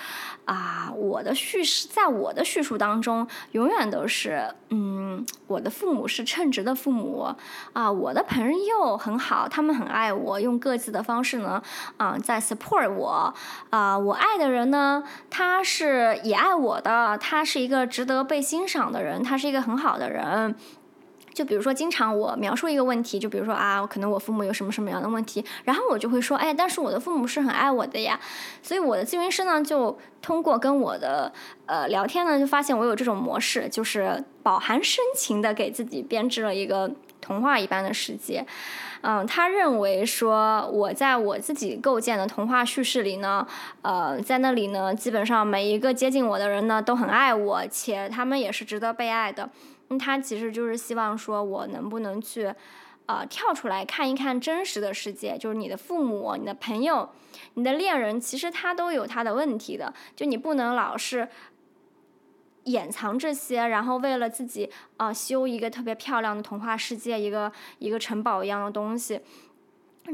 [0.46, 7.34] 啊，我的叙事在我的叙述当中，永远都是嗯，我的父母是称职的父母
[7.74, 11.62] 啊，我的朋友很好，他们很爱我，用各自的方式呢
[11.98, 13.34] 啊，在 support 我
[13.70, 20.56] 啊，我爱的人呢，他是也爱我的，他是一个值得被欣赏的人，他是一个很好的人。
[21.40, 28.20] 就比如说，经常我描述一个问题，就比如说啊，可能我父母有什么什么样的问题，然后我就会说，哎，但是我的父母是很爱我的呀。
[28.62, 31.32] 所以我的咨询师呢，就通过跟我的
[31.66, 38.46] 呃聊天呢，就发现我有这种模式，就是饱含深情的给自己编织了一个童话一般的世界。
[39.00, 43.48] 嗯，他认为说我在我自己构建的童话叙事里呢，
[43.82, 49.50] 呃，在那里呢，基本上每一个接近我的人呢，都很爱我，且他们也是值得被爱的。
[49.98, 52.54] 他其实就是希望说，我能不能去，
[53.08, 57.10] 呃，跳出来看一看真实的世界，就是你的父母、你的朋友、
[57.56, 61.28] 你的恋人，其实他都有他的问题的，就你不能老是
[62.66, 69.20] 掩藏这些，然后为了自己啊修一个特别漂亮的童话世界，一个一个城堡一样的东西。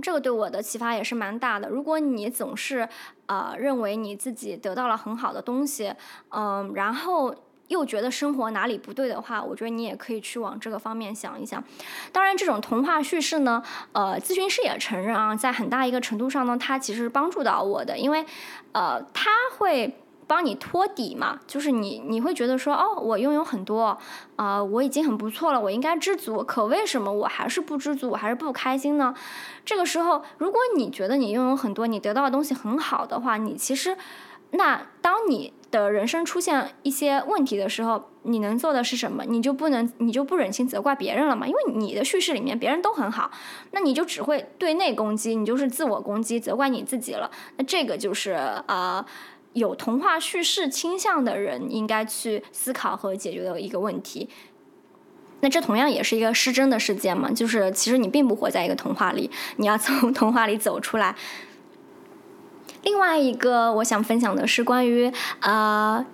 [0.01, 1.69] 这个对我的启发也是蛮大的。
[1.69, 2.87] 如果你总是
[3.27, 5.93] 呃认为你自己得到了很好的东西，
[6.29, 7.33] 嗯，然后
[7.67, 11.63] 又觉得生活哪里不对的话，我觉得你也可以去往这个方面想一想。
[12.11, 18.25] 当然，这种童话叙事呢，呃，咨询师也承认啊，在很大一个程度上呢，它其实是帮助到我的，因为
[18.71, 19.97] 呃，他会。
[20.27, 23.95] 帮你托底嘛，就是你你会觉得说，哦，我拥有很多，
[24.37, 26.43] 啊，我已经很不错了，我应该知足。
[26.43, 29.13] 可为什么我还是不知足，我还是不开心呢？
[29.63, 33.95] 这个时候，如果你觉得你拥有很多，你得到的东西很好的话，你其实，
[34.49, 39.23] 那当你的人生出现一些问题的时候，你能做的是什么？
[39.25, 41.47] 你就不能，你就不忍心责怪别人了嘛？
[41.47, 43.31] 因为你的叙事里面别人都很好，
[43.71, 47.29] 那你就只会对内攻击，你就是自我攻击，责怪你自己了。
[47.57, 48.31] 那这个就是
[48.67, 49.05] 啊。
[49.53, 54.27] 有童话叙事倾向的人应该去思考和解决的一个问题。
[55.39, 57.31] 那这同样也是一个失真的事件嘛？
[57.31, 61.15] 就是其实你并不活在一个童话里，你要从 童话里走出来。
[62.85, 65.11] 另外一个我想分享的是关于
[65.41, 66.05] 呃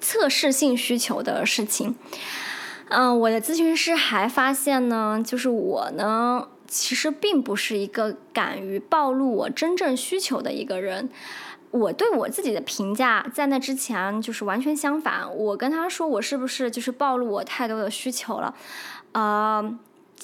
[0.00, 1.96] 测试性需求的事情。
[2.88, 11.08] 嗯，我的咨询师还发现呢，就是我呢其实并不是一个敢于暴露我真正需求的一个人。
[11.72, 15.34] 我对我自己的评价，在那之前就是完全相反。
[15.36, 18.54] 我跟他说，我是不是就是暴露我太多的需求了？
[19.12, 19.76] 呃，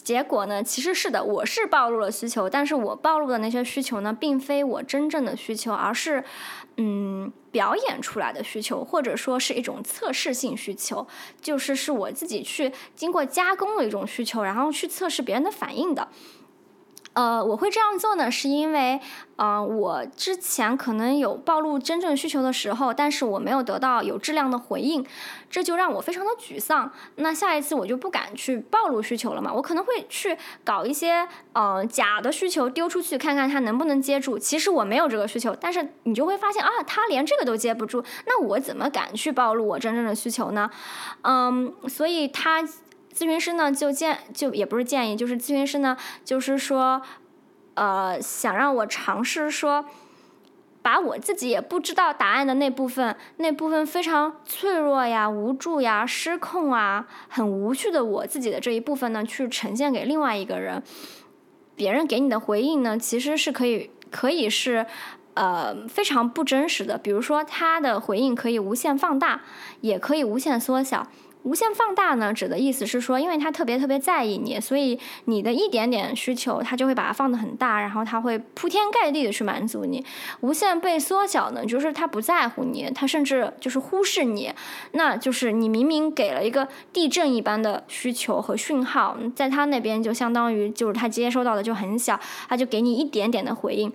[0.03, 6.25] 结果呢，其实是的，我是暴露了需求，但是我暴露的那些需求呢，并非我真正的需求，而是
[6.77, 11.07] 嗯表演出来的需求，或者说是一种测试性需求，
[11.41, 16.09] 就是是我自己去经过加工的一种需求，然后去测试别人的反应的。
[17.15, 18.99] 呃，我会这样做呢，是因为，
[19.37, 25.05] 呃，我之前可能有暴露真正需求的时候，但是我没有得到有质量的回应，
[25.51, 26.91] 这就让我非常的沮丧。
[27.17, 34.39] 那下一次我就不敢去暴露需求了嘛，我可能会去搞一些呃假的需求丢出去，看看他能不能接住。
[34.39, 40.71] 其实我没有这个需求，但是你就会发现啊，他连这个都接不住，那我怎么敢去暴露我真正的需求呢？
[41.23, 42.67] 嗯，所以他。
[43.15, 47.03] 咨询师呢，就建就也不是建议，就是咨询师呢，就是说，
[47.75, 49.85] 呃，想让我尝试说，
[50.81, 60.83] 把我自己也不知道答案的那部分，那部分非常脆弱呀、无助呀、失控啊、很无趣的我自己的这一部分呢，去呈现给另外一个人。
[61.75, 64.85] 别人给你的回应呢，其实是可以可以是
[65.35, 69.41] 呃非常不真实的，比如说他的回应可以无限放大，
[69.81, 71.07] 也可以无限缩小。
[71.43, 80.05] 无限放大呢，指的意思是说，因为他特别特别在意你，所以你的一点点需求，他就会把它放得很大，然后他会铺天盖地的去满足你。
[80.41, 84.53] 无限被缩小呢，就是他不在乎你，他甚至就是忽视你。
[84.93, 92.19] 那就是你明明给了一个地震一般的需求和讯号，在他那边就相当于就是他接收到的就很小，
[92.49, 93.93] 他就给你一点点的回应。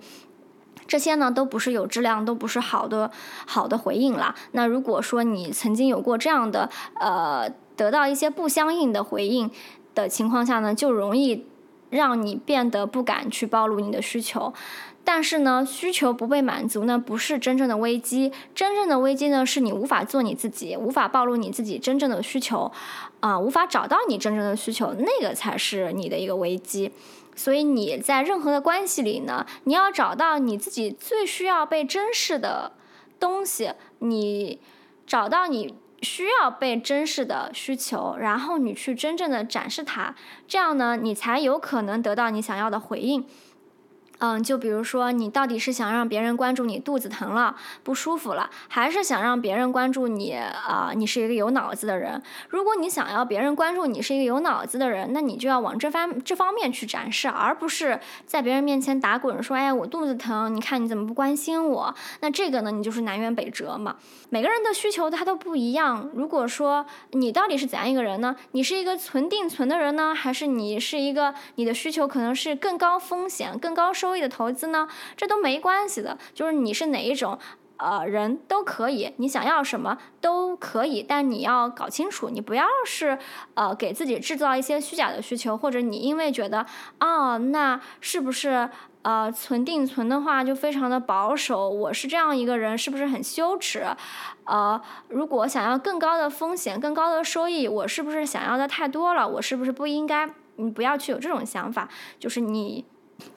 [0.88, 3.10] 这些呢都不是有质量，都不是好的
[3.46, 4.34] 好的回应了。
[4.52, 6.68] 那如果说你曾经有过这样的
[6.98, 9.48] 呃得到一些不相应的回应
[9.94, 11.46] 的情况下呢，就容易
[11.90, 14.52] 让你变得不敢去暴露你的需求。
[15.04, 18.30] 但是呢，需求不被满足呢，不是真正的危机。
[18.54, 22.70] 真正的危机呢，是你无法做你自己，无法暴露你自己真正的需求，
[23.20, 26.92] 啊，无法找到你真正的需求，那个才是你的一个危机。
[27.38, 32.72] 所以你在任何的关系里呢，你要找到你自己最需要被珍视的
[33.20, 34.60] 东西，你
[35.06, 40.14] 找到你需要被珍视的需求，然后你去真正的展示它，
[40.48, 43.24] 这样呢，你才有可能得到你想要的回应。
[44.18, 47.54] 嗯，就比如说，你到底是想让别人关注你肚子疼了、
[47.84, 50.90] 不舒服了，还是想让别人关注你啊？
[50.94, 52.20] 你是一个有脑子的人。
[52.48, 63.94] 如果你想要别人关注你是一个有脑子的人，那你就要往这方这方面去展示，而不是在别人面前打滚说：“哎，我肚子疼，你看你怎么不关心我？”那这个呢，你就是南辕北辙嘛。
[64.30, 66.10] 每个人的需求他都不一样。
[66.12, 68.34] 如果说你到底是怎样一个人呢？
[68.50, 74.07] 你是一个存定存的人呢，还是你是一个你的需求可能是更高风险、更高收？
[74.08, 74.88] 收益的投资呢，
[75.18, 77.38] 这都没关系的，就是你是哪一种，
[77.76, 83.18] 呃，人都可以，你想要什么都可以，但你要搞清楚，你不要是
[83.52, 86.64] 呃给自己制造一些虚假的需求，或者你因为觉得
[87.00, 88.70] 哦，那是不是
[89.02, 93.86] 呃存定存的话就非常的保守，我是这样一个人，是不是很羞耻？
[94.44, 99.28] 呃，如果想要更高的风险、更高的收益，我是不是想要的太多了？
[99.28, 100.30] 我是不是不应该？
[100.56, 102.86] 你不要去有这种想法，就是你。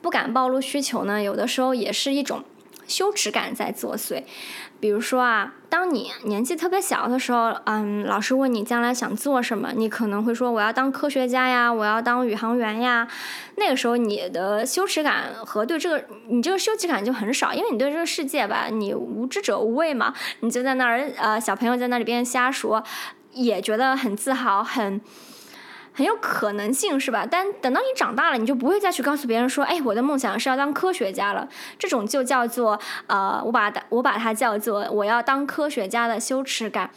[0.01, 2.43] 不敢暴露需求呢，有的时候也是一种
[2.87, 4.23] 羞耻感在作祟。
[4.79, 13.07] 比如说啊，当你年纪特别小的时候，嗯，老师问你将来想做什么，你可能会说我要当科学家呀，我要当宇航员呀。
[13.57, 22.83] 那个时候你的羞耻感和对这个你这个羞耻感就很少，因为你对这个世界吧，你无知者无畏嘛，你就在那儿呃，小朋友在那里边瞎说，
[23.33, 24.99] 也觉得很自豪，很。
[25.93, 27.27] 很有可能性是吧？
[27.29, 31.47] 但等到你长大了，你就不会再去告诉别人说，哎，我的梦想是要当科学家了。
[31.77, 36.91] 这种就叫做呃，我把它我把它叫做我要当科学家的羞耻感。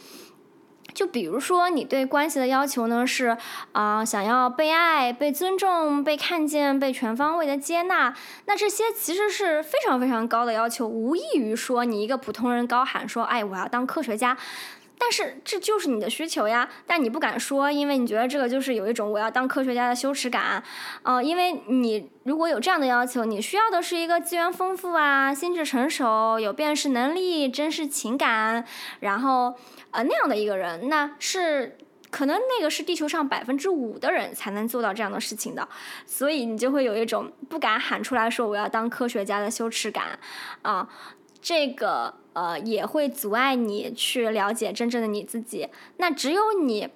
[0.93, 3.35] 就比如说，你对关系的要求呢是
[3.73, 8.15] 啊，想要被爱、被尊重、被看见、被全方位的接纳。
[8.45, 14.37] 那这些其实是非常非常高的要求，无异于说你一个普通人高喊说，哎，我要当科学家。
[14.97, 20.63] 但是这就是你的需求呀，但你不敢说，因为你觉得这个就是有一种我要当科学家的羞耻感，
[21.03, 28.65] 呃，因为你如果有这样的要求，你需要的是一个资源丰富啊、心智成熟、有辨识能力、真实情感，
[29.01, 29.53] 然后
[29.91, 31.77] 呃那样的一个人，那是
[32.09, 35.67] 可能那个是地球上百分之五的人才能做到这样的事情的，
[36.05, 40.17] 所以你就会有一种不敢喊出来说我要当科学家的羞耻感，
[40.61, 40.87] 啊，
[41.41, 42.13] 这个。
[42.35, 45.69] 呃，也会阻碍你去了解真正的你自己。
[45.97, 46.89] 那只有你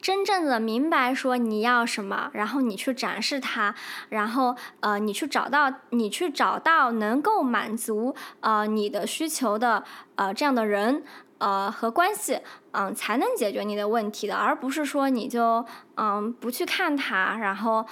[0.00, 3.74] 真正的明白说你要什么，然后你去展示它，
[4.08, 9.84] 然后呃，你去找到你去找到能够满足呃你的需求的
[10.14, 11.04] 呃这样的人
[11.36, 12.40] 呃和关系，
[12.72, 15.64] 嗯，才能解决你的问题的，而不是说你就
[15.96, 17.84] 嗯不去看它，然后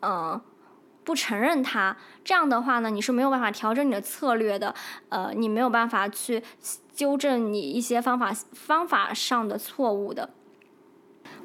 [0.00, 0.40] 嗯。
[1.04, 4.74] 不承认他，这样的话呢，你是没有办法调整你的策略的，
[5.08, 6.42] 呃，你没有办法去
[6.94, 10.30] 纠正你一些方法方法上的错误的。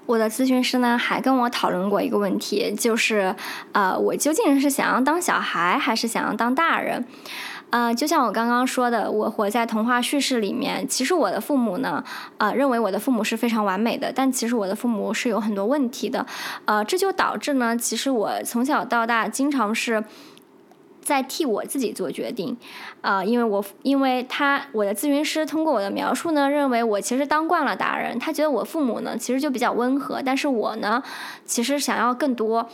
[0.06, 3.36] 我的咨询师呢还跟我讨论过一个问题，就是，
[3.74, 7.06] 呃，我究竟是想要当小孩，还是想要当大人？
[7.70, 10.88] 呃，就像我刚刚说的，我活在童话叙事里面。
[10.88, 12.04] 其实我的父母呢，
[12.38, 16.26] 呃，认为我的父母是非常完美的，但其实我的父母是有很多问题的。
[16.66, 20.04] 呃，这就导致呢，其实我从小到大经常是
[21.02, 22.56] 在替我自己做决定。
[23.02, 31.04] 呃，因为我因为他我的咨询师通过我的描述呢，认为我其实当惯了大人，他觉得我父母呢其实就比较温和，但是我呢
[31.46, 32.70] 其实想要更多。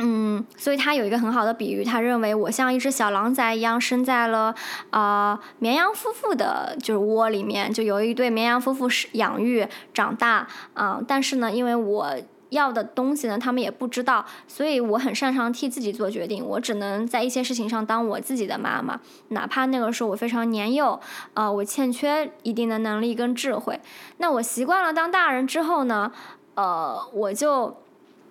[0.00, 4.54] 嗯，所以他有一个很好的比喻，他认为我像一只小狼崽一样生在了
[4.90, 11.00] 啊绵羊夫妇的，就是窝里面，就有一对绵羊夫妇是养育长大啊。
[11.08, 12.14] 但是呢，因为我
[12.50, 21.00] 要的东西呢，他们也不知道，所以我很擅长替自己做决定，我只能在一些事情上当我自己的妈妈，哪怕那个时候我非常年幼，
[21.34, 23.80] 呃，我欠缺一定的能力跟智慧。
[24.18, 26.12] 那我习惯了当大人之后呢，
[26.54, 27.76] 呃，我就。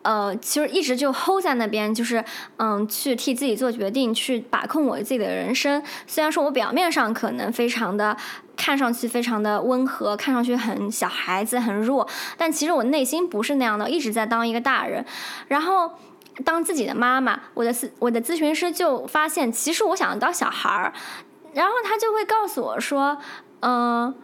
[0.07, 2.23] 呃，其实一直就 hold 在那边，就是
[2.55, 5.83] 嗯，去替自己做决定，去把控我自己的人生。
[6.05, 8.15] 虽然说我表面上可能非常的
[8.55, 15.05] 看上去非常的温和，看上去很小孩子很弱，但其实我内心不是那样的，一直在当一个大人，
[15.49, 15.91] 然后
[16.45, 17.37] 当自己的妈妈。
[17.53, 20.93] 我的咨我的咨询师就发现，其实我想当小孩儿，
[21.53, 23.17] 然后他就会告诉我说，
[23.59, 24.15] 嗯。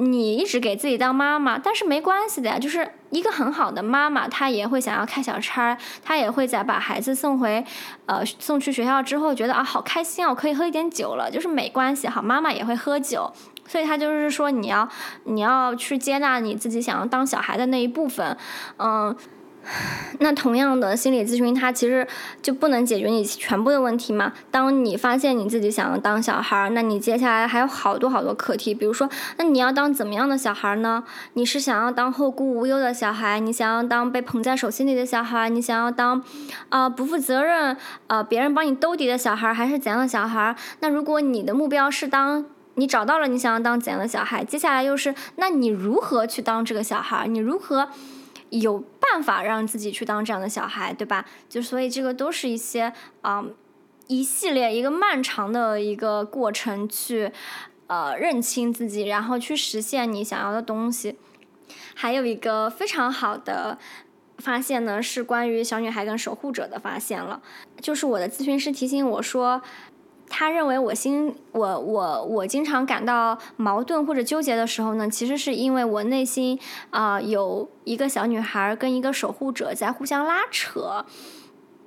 [0.00, 7.64] 你一直给自己当妈妈，但是没关系的呀，就是一个很好的妈妈，她也会想要开小差，她也会在把孩子送回，
[8.06, 13.32] 呃，送去学校之后，觉得啊，好开心啊，我可以喝一点酒了，就是没关系，好妈妈也会喝酒，
[13.66, 14.88] 所以她就是说，你要
[15.24, 18.36] 你要去接纳你自己想要当小孩的那一部分，
[18.76, 19.16] 嗯。
[20.20, 22.06] 那同样的心理咨询，它其实
[22.40, 24.32] 就不能解决你全部的问题嘛？
[24.50, 31.04] 当你发现你自己想要当小孩儿，那你接下来还有好多好多课题，比如说，那你要当怎么样的小孩呢？
[31.34, 36.22] 你是想要当后顾无忧的小孩，你想要当被捧在手心里的小孩，你想要当
[36.70, 40.56] 啊不负责任呃别人帮你兜底的小孩，还是怎样的小孩？
[40.80, 42.44] 那如果你的目标是当
[42.76, 47.26] 你找到了你想要当怎样的小孩，接下来又是那你如何去当这个小孩？
[47.26, 47.88] 你如何？
[48.50, 51.24] 有办法让自己去当这样的小孩，对吧？
[51.48, 53.44] 就所以这个都是一些啊
[54.06, 57.30] 一系列一个漫长的一个过程，去
[57.86, 61.16] 呃认清自己，然后去实现你想要的东西。
[61.94, 63.78] 还有一个非常好的
[64.38, 67.42] 发现呢，是关于小女孩跟守护者的发现了，
[67.80, 69.62] 就是我的咨询师提醒我说。
[70.30, 76.58] 他认为我心我我我经常感到矛盾或者纠结的时候呢，其实是因为我内心
[76.90, 81.04] 啊有一个小女孩跟一个守护者在互相拉扯。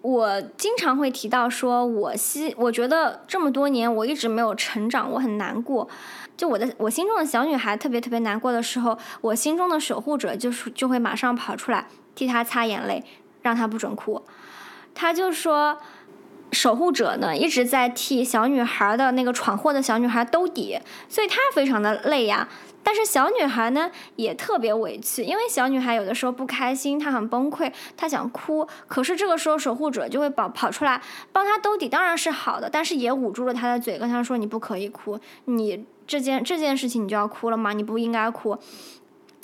[0.02, 5.88] 我经常会提到说，我希我觉得这么多年我一直没有成长，我很难过。
[6.36, 13.04] 就我的我心中的小女孩特别特别难过的时候，我心中的守护者就是就会马上跑出来替她擦眼泪，
[13.44, 14.24] 让她不准哭。
[14.96, 15.78] 他就说。
[16.52, 20.78] 守护者呢一直在替小女孩的那个闯祸的小女孩兜底，
[21.08, 22.48] 所以她非常的累呀。
[22.84, 28.68] 但是小女孩呢也特别委屈，因为小女孩有的时候不开心，她很崩溃，她想哭。
[28.88, 31.00] 可是这个时候守护者就会跑跑出来
[31.32, 37.72] 帮她兜底，当然是好的，但是也捂住了她的嘴，跟她说：“你不可以哭，你这件这件事情你就要哭了吗？
[37.72, 38.58] 你不应该哭。”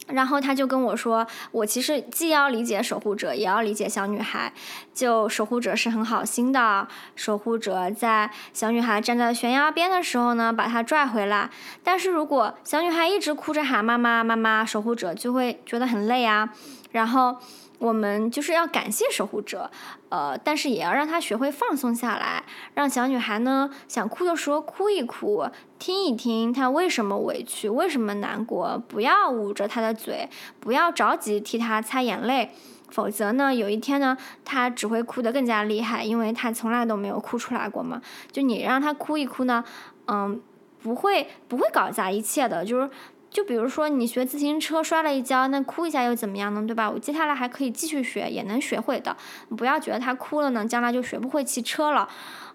[0.07, 4.51] 然后他就跟我说：“我其实既要理解守护者，也要理解小女孩。
[4.93, 11.49] 就守护者是很好心的，守护者在小女孩站在悬崖边的时候呢，把她拽回来。
[11.83, 16.49] 但是如果小女孩一直哭着喊妈妈妈妈，守护者就会觉得很累啊。
[16.91, 17.37] 然后。”
[17.79, 19.69] 我们就是要感谢守护者，
[20.09, 25.47] 呃，但是也要让他学会放松下来，让小女孩呢想哭的时候哭一哭，
[25.77, 30.27] 听一听她为什么委屈，为什么难过，不要捂着她的嘴，
[30.59, 32.51] 不要着急替她擦眼泪，
[32.89, 38.01] 否则呢，有一天呢，她只会哭得更加厉害，因为她从来都没有哭出来过嘛。
[38.31, 39.63] 就你让她哭一哭呢，
[40.07, 40.41] 嗯，
[40.81, 42.89] 不会不会搞砸一切的，就是。
[43.29, 46.63] 就比如说你学自行车摔了一跤，那哭一下又怎么样呢？
[46.65, 46.89] 对吧？
[46.89, 49.15] 我接下来还可以继续学，也能学会的。
[49.57, 52.07] 不要觉得他哭了呢，将来就学不会骑车了。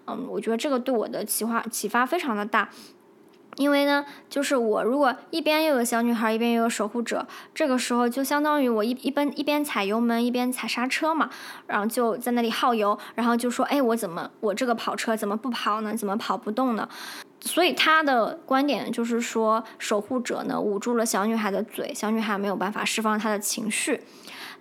[0.07, 2.69] 嗯，我觉得这个对我的启发启发非常的大。
[3.57, 11.29] 因为呢，就是我如果一边又有小女孩，一边又有守护者，这个时候就相当于我一一边一边踩油门，一边踩刹车嘛，
[11.67, 15.95] 然后就在那里耗油，然后就说，哎，我怎么我这个跑车怎么不跑呢？
[15.95, 16.89] 怎么跑不动呢？
[17.45, 24.01] 所以他的观点就是说，守护者呢捂住了小女孩的嘴，小女孩没有办法释放她的情绪，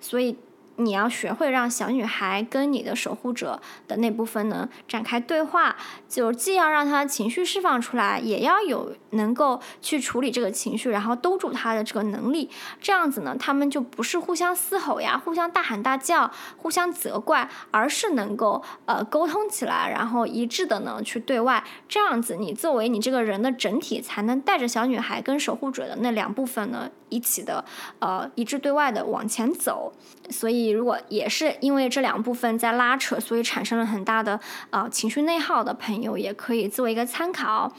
[0.00, 0.36] 所以。
[0.76, 5.76] 你要学会让小女孩跟你的守护者的那部分呢展开对话，
[6.08, 12.50] 就既要让她情绪释放出来，也要有能够去处理这个情绪，然后兜住她的这个能力。
[12.80, 21.62] 这样子呢，他们就不是互相嘶吼呀，互相大喊大叫，互相责怪，而是能够呃沟通起来，然后一致的呢去对外。
[21.88, 27.64] 这样子，你作为你这个人的整体，才能带着小女孩跟守护者的那两部分呢一起的
[27.98, 29.92] 呃一致对外的往前走。
[30.30, 30.70] 所以以。
[30.70, 34.40] 如果也是因为这两部分在拉扯，所以产生了很大的
[34.70, 37.72] 啊情绪内耗的朋友，也可以作为一个参考。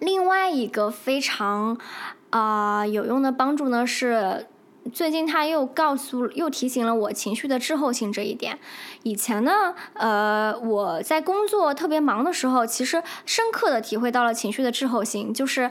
[0.00, 1.78] 另外一个非常
[2.30, 4.46] 啊有用的帮助呢，是
[4.92, 8.58] 最近他又告诉又提醒了我情绪的滞后性这一点。
[9.02, 15.70] 以前呢，呃，我在工作特别忙的时候，其实深刻的体会到了情绪的滞后性，就是。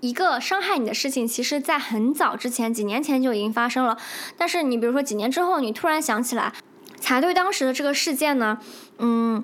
[0.00, 3.96] 一个伤害你的事情，其实在很早之前，几年前就已经发生了。
[4.36, 6.52] 但是你比如说几年之后，你突然想起来，
[7.00, 8.58] 才对当时的这个事件呢，
[8.98, 9.42] 嗯，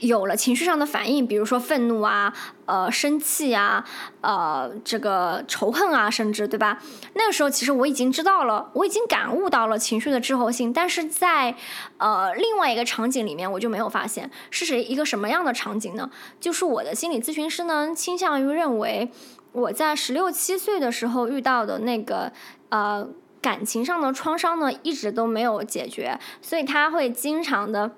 [0.00, 2.34] 有了情绪上的反应，比如说愤怒啊，
[2.66, 3.84] 呃，生气啊，
[4.20, 6.82] 呃，这个仇恨啊，甚至对吧？
[7.14, 10.72] 那个时候其实我已经知道了，我已经感悟到了情绪的滞后性。
[10.72, 11.54] 但是在
[11.98, 16.10] 呃另外一个场景里面，我就没有发现是谁一个什么样的场景呢？
[16.40, 19.12] 就是我的心理咨询师呢，倾向于认为。
[19.52, 22.32] 我在十六七岁的时候遇到的那个
[22.70, 23.08] 呃
[23.40, 27.92] 感情上的创伤呢，一直都没有解决，所以他会经常的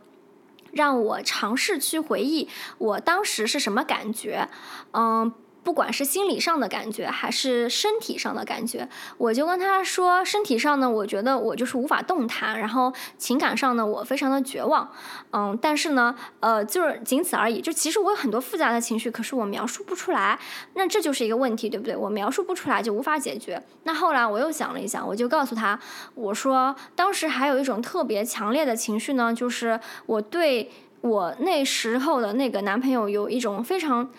[0.72, 2.48] 让我尝试去回忆
[2.78, 4.48] 我当时是什么感觉，
[4.92, 5.32] 嗯。
[5.65, 8.87] 不管是心理上的感觉还是身体上的感觉，
[9.17, 14.87] 我就跟他说，身体上呢，我觉得我就是无法动弹，然后情感上呢，我非常的绝望，
[15.33, 17.62] 嗯，但是呢，呃，就是仅此而已。
[17.62, 20.39] 就其实我有很多复杂的情绪，可是我描述不出来，
[20.75, 21.97] 那这就是一个问题，对不对？
[21.97, 23.62] 我描述不出来就无法解决。
[23.85, 25.81] 那后来我又想了一想，我就告诉他，
[26.15, 34.11] 我说当时还有一种特别强烈的情绪呢，就是我对我那时候的那个男朋友有一种非常。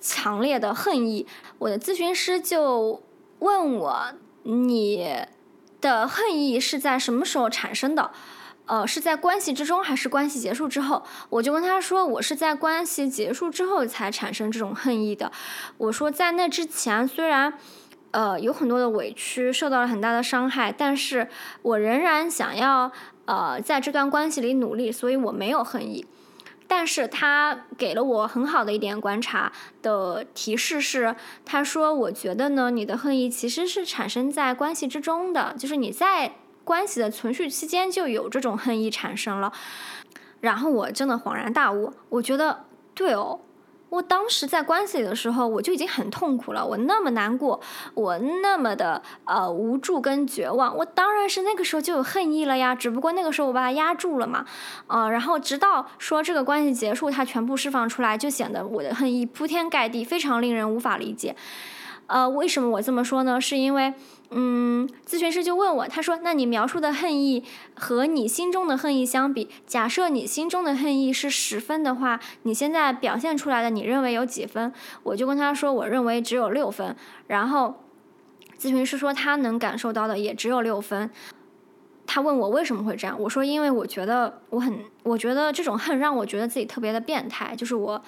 [0.00, 1.26] 强烈的恨意，
[1.58, 3.02] 我的咨询师就
[3.40, 4.12] 问我
[4.44, 5.26] ：“你
[5.80, 8.10] 的恨意是在什么时候产生的？
[8.66, 15.30] 呃，是在关系之中还是关系结束之后？”我就跟他说：“我是在关系结束之后才产生这种恨意的。”
[15.76, 17.52] 我说：“在那之前，虽然
[18.12, 21.28] 呃有很多的委屈，受到了很大的伤害，但是
[21.62, 22.92] 我仍然想要
[23.24, 26.06] 呃在这段关系里努力，所以我没有恨意。”
[26.72, 29.50] 但是他给了我很好的一点观察
[29.82, 39.52] 的提示是，他说：“我觉得呢，你的恨意其实是产生在关系之中的，就是你在关系的存续期间就有这种恨意产生了。”
[40.40, 43.40] 然后我真的恍然大悟，我觉得对哦。
[43.90, 47.60] 我当时在关系里的时候，我就已经很痛苦了，我那么难过，
[47.94, 52.74] 我那么的呃无助跟绝望，我当然是那个时候就有恨意了呀。
[52.74, 54.46] 只不过那个时候我把它压住了嘛，
[54.86, 61.34] 呃，然后直到说这个关系结束，它全部释放出来，就显得我的恨意铺天盖地，非常令人无法理解。
[62.06, 63.40] 呃，为什么我这么说呢？
[63.40, 63.92] 是因为，
[64.32, 67.42] 嗯，咨询师就问我，他说：“那你描述的恨意
[67.74, 74.72] 和你心中的恨意相比，假设你心中的恨意是十分的话，你现在表现出来的你认为有几分？”
[75.02, 76.94] 我就跟他说：“我认为只有六分。”
[77.26, 77.82] 然后
[78.56, 81.10] 咨询师说他能感受到的也只有六分。
[82.06, 88.00] 他问我为什么会这样，我说：“因为我觉得我很，我觉得这种恨让我觉得自己特别的变态，就是我。”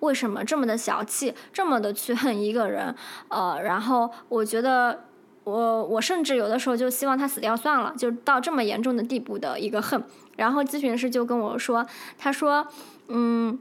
[0.00, 2.94] 为什么这么的小气，这么的去恨一个人？
[3.26, 5.06] 呃，然后我觉得，
[5.50, 10.02] 我我甚至有的时候就希望他死掉算了，就到这么严重的地步的一个恨。
[10.36, 11.86] 然后咨询师就跟我说，
[12.18, 12.66] 他说，
[13.08, 13.58] 嗯，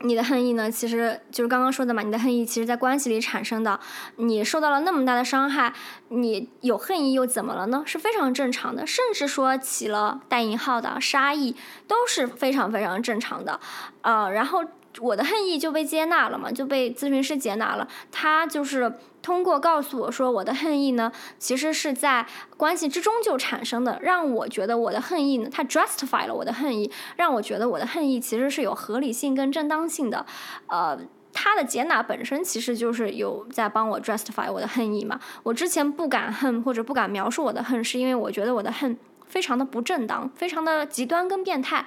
[0.00, 3.78] 你的恨意呢，其实就是刚刚说的嘛，你的恨意其实在关系里产生的，
[4.16, 5.72] 你受到了那么大的伤害，
[6.08, 7.82] 你有恨意又怎么了呢？
[7.84, 11.56] 是非常正常的，甚至说起了带引号的杀意
[11.88, 13.58] 都是非常非常正常的。
[14.02, 14.64] 呃，然后。
[15.00, 17.88] 我的恨意就被接纳了嘛，就被咨询师接纳了。
[18.12, 22.26] 他就是通过告诉我说，我的恨意呢，其实是在
[22.58, 30.26] 关系之中就产生的，让我觉得我的恨意呢，它 justify 了我的恨意，让我觉得我的恨意其实是有合理性跟正当性的。
[30.66, 30.98] 呃，
[31.32, 35.18] 他的接纳本身其实就是有在帮我 justify 我的恨意嘛。
[35.42, 38.94] 我之前不敢恨或者不敢描述我的恨，是因为我觉得我的恨。
[39.34, 41.84] 非常的不正当，非常的极端跟变态。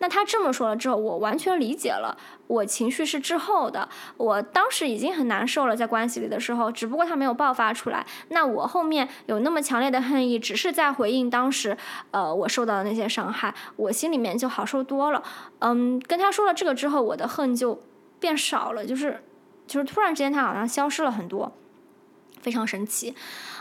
[0.00, 2.18] 那他这么说了之后，我完全理解了。
[2.48, 8.04] 我情绪是滞后的，我当时已经很难受了，在关系里的时候，只不过他没有爆发出来。
[8.30, 11.76] 那我后面有那么强烈的恨意，只是在回应当时，
[12.10, 15.22] 呃，我受到的那些伤害，我心里面就好受多了。
[15.60, 17.80] 嗯，跟他说了这个之后，我的恨就
[18.18, 19.22] 变少了，就是，
[19.68, 21.52] 就是突然之间他好像消失了很多，
[22.48, 23.14] 非常神奇。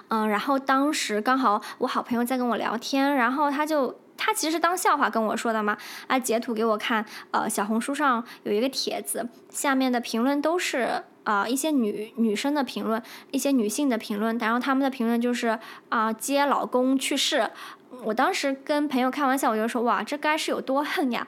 [0.07, 5.77] 嗯，然后当时刚好我好朋友在跟我聊天，然后他就他其实当笑话跟我说的嘛，
[6.07, 15.59] 啊截图给我看，呃小红书上有一个帖子，下面的评论都是啊一些女女生的评论，一些女性的评论，然后他们的评论就是
[15.89, 17.51] 啊接老公去世，
[18.05, 21.27] 我当时跟朋友开玩笑，我就说哇这该是有多恨呀，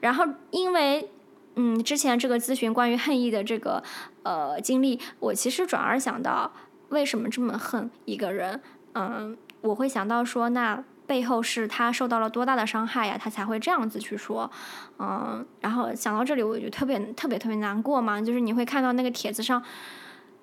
[0.00, 1.10] 然后因为
[1.56, 3.82] 嗯之前这个咨询关于恨意的这个
[4.22, 6.50] 呃经历，我其实转而想到。
[6.94, 8.62] 为什么这么恨一个人？
[8.94, 14.48] 嗯，我会想到说，那背后是他受到了多大的伤害呀，他才会这样子去说。
[15.00, 18.22] 嗯，然后想到这里，我就特别特别特别难过嘛。
[18.22, 19.60] 就是你会看到那个帖子上，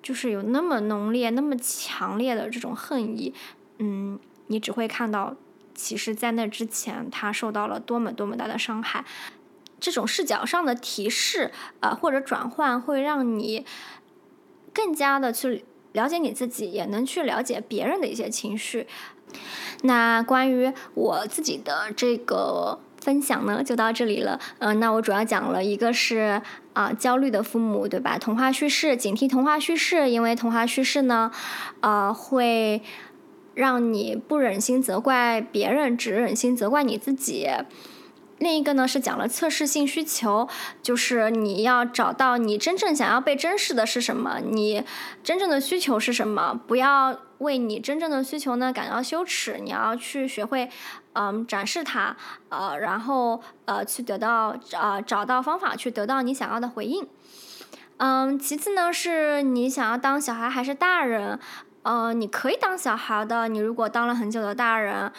[0.02, 3.32] 就是有那么浓烈、那么强烈的这种恨意。
[3.78, 5.34] 嗯，你只会看到，
[5.74, 9.04] 其实，在那之前，他受到了多么多么大的伤害。
[9.80, 11.50] 这种视角上的提示
[11.80, 13.64] 啊，或者转换，会让你
[14.74, 15.64] 更加的去。
[15.92, 18.86] 了解你自己，也能去了解别人的一些情绪。
[19.82, 24.38] 那关于我自己的这个分享呢，就到这里了。
[24.58, 26.40] 嗯，那我主要讲了一个是
[26.74, 28.18] 啊，焦虑的父母，对吧？
[28.18, 31.30] 童话叙事，警惕童话叙事，因为童话叙事呢，
[31.80, 32.82] 呃，会
[33.54, 37.48] 让你不忍心责怪别人，只忍心责怪你自己。
[38.42, 40.48] 另一个呢是讲了测试性需求，
[40.82, 44.84] 就是你要找到你真正想要被珍视的是什么，你
[45.22, 50.68] 真正的需求是什么，不要为你真正的需求呢感到羞耻，你要去学会，
[51.12, 52.16] 嗯，展示它，
[52.48, 57.06] 呃，然后呃去得到，呃，找到方法去得到你想要的回应。
[57.98, 61.38] 嗯，其次呢是你想要当小孩还是大人？
[61.84, 65.12] 呃，你可以当小孩的，你如果当了很久的大人。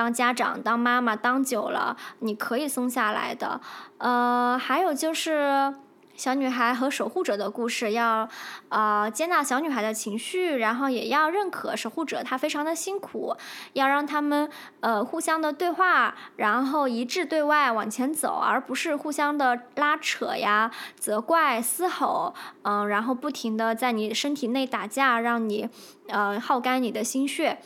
[0.00, 3.60] 当家长、当妈妈当久了，你可以松下来的。
[3.98, 5.74] 呃，还有就是
[6.16, 8.26] 小女孩和守护者的故事，要
[8.70, 13.36] 呃接纳小女孩的情绪，然后也要认可守护者她非常的辛苦，
[13.74, 14.48] 要让他们
[14.80, 22.32] 呃互相的对话，然后一致对外往前走，而不是互相的拉扯呀、责怪、嘶吼，
[22.62, 25.68] 嗯，然后不停的在你身体内打架，让你
[26.08, 27.58] 呃耗干你的心血。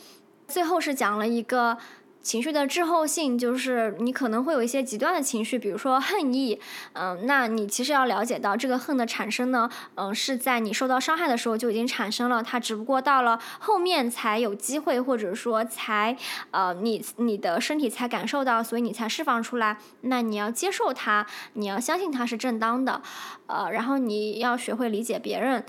[0.49, 1.77] 最后是讲了一个。
[2.25, 6.59] 情绪的滞后性就是你可能会有一些极端的情绪，比如说恨意，
[6.93, 16.17] 嗯，那你其实要了解到这个恨的产生呢，嗯，是在你受到伤害的时候就已经产生了，它只不过到了后面才有机会，或者说才，
[16.49, 19.77] 呃，你你的身体才感受到，所以你才释放出来。
[20.01, 23.03] 那你要接受它，你要相信它是正当的，
[23.45, 25.63] 呃，然后你要学会理解别人，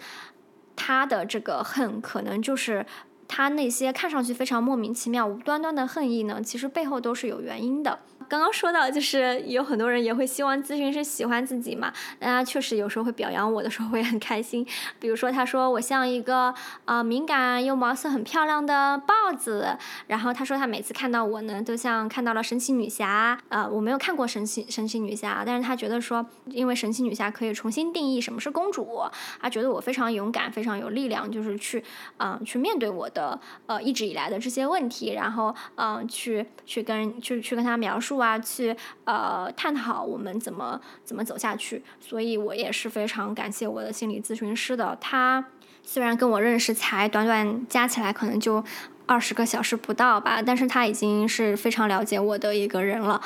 [0.74, 2.86] 他的这个恨可能就是。
[3.28, 7.98] 他那些看上去非常莫名其妙、无端端的恨意呢，其实背后都是有原因的。
[8.28, 14.66] 刚刚说到，就是有很多人也会希望咨询师喜欢自己嘛，大家确实有时候会表扬我的时候会很开心。
[14.98, 16.52] 比如说，他说我像一个
[16.84, 19.76] 啊敏感又毛色很漂亮的豹子，
[20.08, 23.38] 然后他说他每次看到我呢，都像看到了神奇女侠。
[23.48, 29.02] 呃，我没有看过神奇神奇女侠，但是他觉得说，因为神奇女侠可以重新定义什么是公主，
[29.40, 31.84] 他觉得我非常勇敢，非常有力量，就是去
[32.16, 38.15] 嗯去面对我的呃一直以来的这些问题，然后嗯去去跟去去跟他描述。
[38.18, 44.96] 啊，去呃探讨我们怎么怎么走下去，所以我也是非常感谢我的心理咨询师的。
[45.00, 45.44] 他
[45.82, 48.64] 虽然跟我认识才短短加起来可能就
[49.06, 53.20] 二十个小时不到吧，但是他已经是非常了解我的一个人了。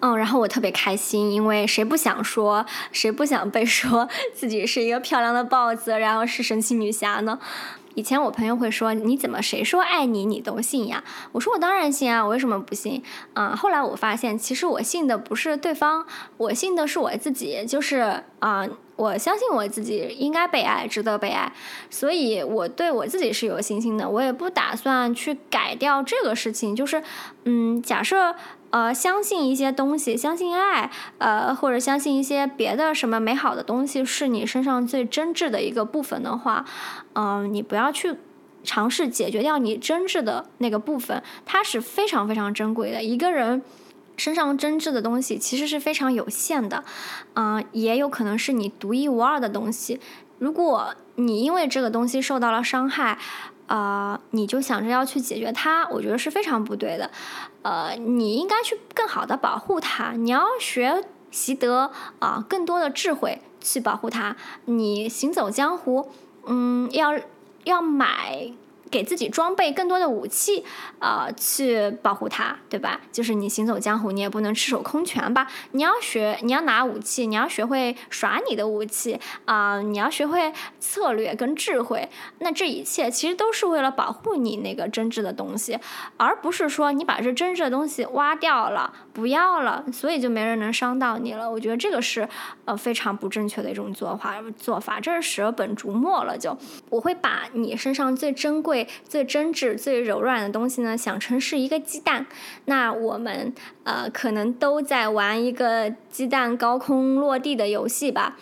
[0.00, 7.38] 嗯，然后我特别开心，因为谁不想说，谁不想被说自己是一个漂亮的豹子，然后是神奇女侠呢？
[7.94, 11.02] 以前我朋友会说你怎么谁说爱你你都信呀？
[11.32, 13.02] 我说我当然信啊，我为什么不信？
[13.34, 18.66] 啊，后来我发现其实我信的不是对方，我信的是我自己，就是啊，
[18.96, 21.52] 我相信我自己应该被爱，值得被爱，
[21.90, 27.02] 所以我对我自己是有信心的，我也不打算去改掉这个事情，就是
[27.44, 28.34] 嗯，假设。
[28.72, 36.64] 呃，相信一些东西，相信爱，呃，或者相信一些别的什么美好的东西，是你身上最真挚的一个部分的话，
[37.12, 38.16] 嗯，你不要去
[38.64, 43.02] 尝试解决掉你真挚的那个部分，它是非常非常珍贵的。
[43.02, 43.60] 一个人
[44.16, 46.84] 身上真挚的东西其实是非常有限的，
[47.34, 50.00] 嗯，也有可能是你独一无二的东西。
[50.38, 53.18] 如果你因为这个东西受到了伤害，
[53.66, 57.10] 啊，你就想着要去解决它，我觉得是非常不对的。
[57.62, 64.36] 呃，你应该去更好的保护它，你要学习得啊更多的智慧去保护它。
[64.66, 66.10] 你行走江湖，
[66.46, 67.12] 嗯，要
[67.64, 68.52] 要买。
[68.92, 70.62] 给自己装备更多的武器，
[70.98, 73.00] 呃，去保护它，对吧？
[73.10, 75.48] 就是你行走江湖，你也不能赤手空拳吧？
[75.70, 79.80] 你要学，你要拿武器，你要学会耍你的武器啊！
[79.80, 82.06] 你要学会策略跟智慧。
[82.40, 85.78] 那这一切其实都是为了保护你那个真挚的东西，
[86.18, 91.50] 而不是说你把这真挚的东西挖掉了，不要了，所以就没人能伤到你了。
[91.50, 92.28] 我觉得这个是
[92.66, 96.36] 呃非常不正确的一种做法做法，这是舍本逐末了。
[96.36, 96.54] 就
[96.90, 98.81] 我会把你身上最珍贵。
[99.08, 102.26] 最真挚、最柔软的东西呢，想成是一个鸡蛋。
[102.66, 103.52] 那我们
[103.84, 108.36] 呃，可能都在玩一个鸡蛋高空落地的游戏吧。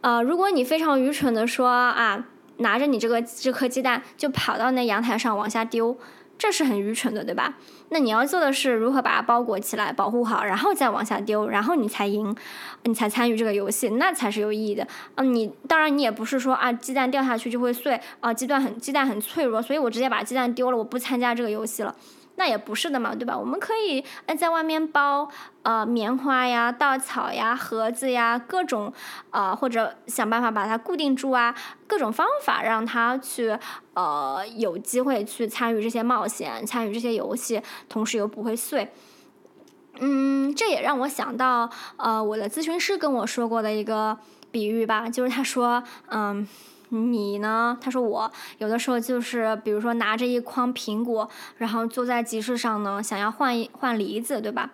[0.00, 2.26] 呃，如果你非常愚蠢的说啊，
[2.58, 5.98] 拿着你这个这颗鸡蛋就跑到那阳台上往下丢。
[6.38, 7.58] 这是很愚蠢的，对吧？
[7.90, 12.34] 那你要做的是如何把它包裹起来、保护好，然后再往下丢，然后你才赢，
[12.84, 14.86] 你才参与这个游戏，那才是有意义的。
[15.14, 21.94] 嗯，你当然你也不是说啊，鸡蛋掉下去就会碎啊，鸡蛋很鸡蛋很脆弱，所以我直接把鸡蛋丢了，我不参加这个游戏了。
[22.38, 23.36] 那也不是的嘛，对吧？
[23.36, 25.28] 我们可以呃在外面包
[25.64, 28.92] 呃棉花呀、稻草呀、盒子呀，各种
[29.30, 31.52] 呃或者想办法把它固定住啊，
[31.88, 33.58] 各种方法让它去
[33.94, 38.88] 呃有机会去参与这些冒险、参与这些游戏，同时又不会碎。
[39.98, 44.16] 嗯，这也让我想到呃我的咨询师跟我说过的一个
[44.52, 46.46] 比喻吧，就是他说嗯。
[46.90, 47.76] 你呢？
[47.80, 51.28] 他说我有的时候就是，比如说拿着一筐苹果，
[51.58, 54.70] 然后坐在集市上呢，想要换一换梨子，对吧？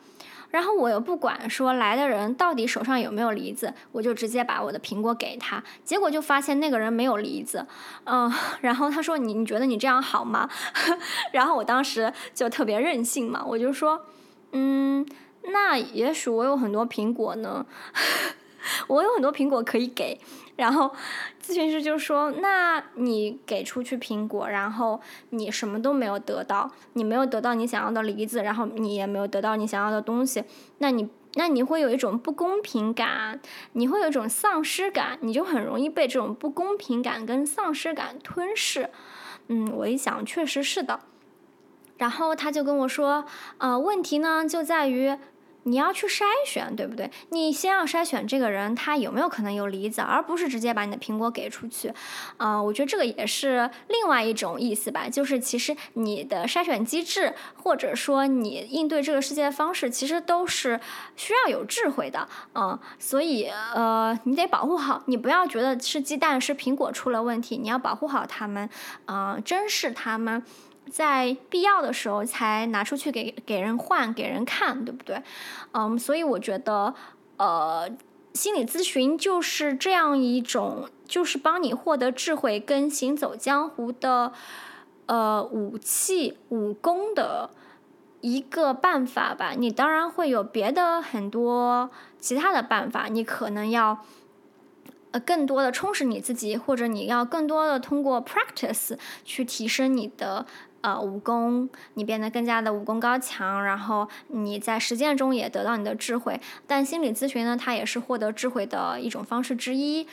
[0.50, 7.66] 然后我又不管说来的人到底手上有没有梨子，我就直接把我的苹果给他，结果就发现那个人没有梨子，
[8.04, 10.48] 嗯， 然后他说你你觉得你这样好吗？
[11.32, 14.00] 然后我当时就特别任性嘛，我就说，
[14.52, 15.04] 嗯，
[15.50, 17.66] 那也许我有很多苹果呢，
[18.86, 20.20] 我有很多苹果可以给。
[20.56, 20.94] 然后
[21.42, 25.00] 咨询师就说：“那你给出去苹果，然后
[25.30, 30.44] 你什么都没有得到，你没有得到你想要的梨子，然后你也没有得到你想要的东西，
[30.78, 33.40] 那你那你会有一种不公平感，
[33.72, 38.90] 你会有一种丧失感，你就很容易被这种不公平感跟丧失感吞噬。”
[39.48, 41.00] 嗯，我一想，确实是的。
[41.98, 43.24] 然后他就跟我说
[43.58, 45.16] ：“呃，问题呢就在于。”
[45.64, 47.10] 你要去筛选，对不对？
[47.30, 51.92] 你先要筛选这个人他有没有可能有梨子，而不是直接把你的苹果给出去。
[52.36, 60.78] 啊，我觉得这个也是另外一种意思吧，就是其实你的筛选机制，或者说你应对这个世界的方式，其实都是
[61.16, 62.28] 需要有智慧的。
[62.54, 68.68] 嗯，所以呃，你得保护好，你不要觉得是鸡蛋是苹果出了问题，你要保护好它们，
[69.06, 70.42] 嗯，珍视它们。
[70.94, 75.20] 在必要的时候才拿出去给给人换给人看，对不对？
[75.72, 76.94] 嗯，所以我觉得，
[77.36, 77.90] 呃，
[78.32, 84.32] 心理咨询就是这样一种，就是帮你获得智慧跟行走江湖的，
[85.06, 87.50] 呃，武器武功的
[88.20, 91.90] 一个办法吧，你当然会有别的很多
[92.20, 93.98] 其他的办法，你可能要
[95.10, 100.46] 呃更多的充实你自己，或者你要更多的通过 practice 去提升你的
[100.84, 106.38] 呃武功，你变得更加的武功高强，然后你在实践中也得到你的智慧。
[106.66, 110.06] 但心理咨询呢，它也是获得智慧的一种方式之一。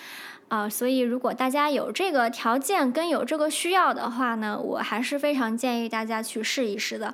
[0.48, 7.14] 啊，所以如果大家有这个条件跟有这个需要的话呢，我还是非常建议大家去试一试的。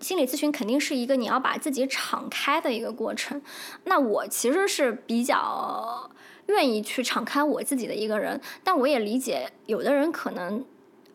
[0.00, 3.40] 心理咨询肯定是一个你要把自己敞开的一个过程。
[3.84, 6.10] 那我其实是比较
[6.46, 10.64] 愿意去敞开我自己的一个人，但我也理解有的人可能，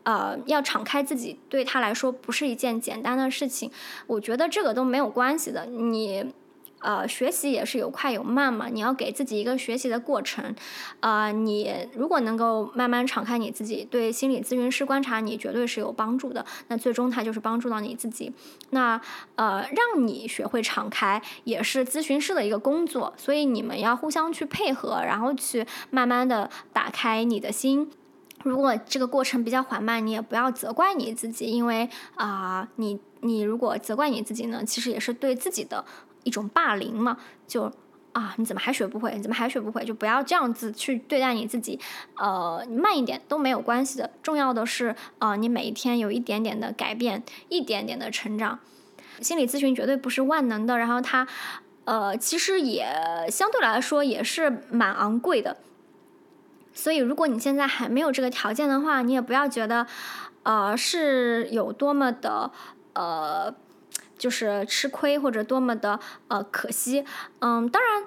[0.06, 3.70] 呃，要敞开自己对他来说不是一件简单的事情。
[4.08, 6.26] 我觉得这个都没有关系的，你。
[6.82, 10.54] 呃，学习也是有快有慢嘛，你要给自己一个学习的过程。
[11.00, 16.46] 呃，你如果能够慢慢敞开你自己，对心理咨询师观察你绝对是有帮助的。
[16.68, 18.32] 那最终他就是帮助到你自己。
[18.70, 19.02] 那
[19.34, 27.90] 呃，让你学会敞开也是咨询师的一个工作，所以你们要互相去配合，然后去慢慢的打开你的心。
[28.46, 35.84] 如果这个过程比较缓慢，你也不要责怪你自己，因为啊，你你如果责怪你自己呢，其实也是对自己的。
[36.24, 37.16] 一种霸凌嘛，
[37.48, 37.72] 就
[38.12, 39.14] 啊，你怎么还学不会？
[39.16, 39.86] 你怎么还学不会？
[39.86, 41.80] 就不要这样子去对待你自己。
[42.18, 44.10] 呃，慢一点都没有关系的。
[44.24, 48.58] 重要的是，呃，你每一天有一点点的改变，一点点的成长。
[49.22, 51.28] 心理咨询绝对不是万能的，然后它，
[51.84, 52.88] 呃，其实也
[53.30, 55.58] 相对来说也是蛮昂贵的。
[56.76, 59.88] 所以，如果你现在还没有这个条件的话，你也不要觉得，
[60.44, 62.52] 呃，是有多么的，
[62.94, 63.56] 呃。
[64.18, 66.00] 就是吃亏或者多么的
[66.30, 67.04] 呃可惜，
[67.40, 68.04] 嗯，当然。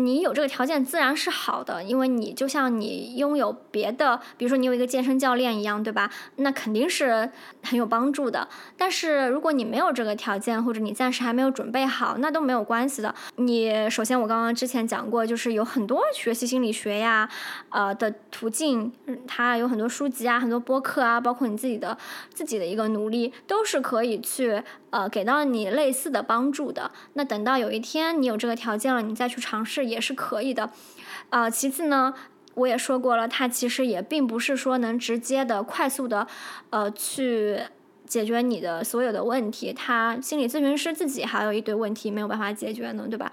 [0.00, 6.10] 你有这个条件自然是好的，因为你就像你拥有别的，比如说你有一个健身教练一样，对吧？
[6.36, 7.30] 那肯定是
[7.62, 8.48] 很有帮助的。
[8.76, 13.14] 但是如果你没有这个条件，或者你暂时还没有准备好，那都没有关系的。
[13.36, 17.28] 你首先我刚刚之前讲过，就是有很多学习心理学呀，
[17.68, 18.92] 呃的途径，
[19.26, 21.96] 它有很多书籍啊，很多播客啊，包括你自己的
[22.32, 26.90] 自己的一个努力，都是可以去呃给到你类似的帮助的。
[27.14, 29.84] 那等到有一天你有这个条件了，你再去尝试。
[29.84, 30.70] 也是可以的，
[31.30, 32.14] 啊，其次呢，
[32.54, 36.26] 我也说过了，它其实也并不是说能直接的、快速的，
[36.70, 37.58] 呃，去
[38.06, 39.72] 解决你的所有的问题。
[39.72, 43.32] 他心理咨询师自己还有一堆问题没有办法解决呢，对吧？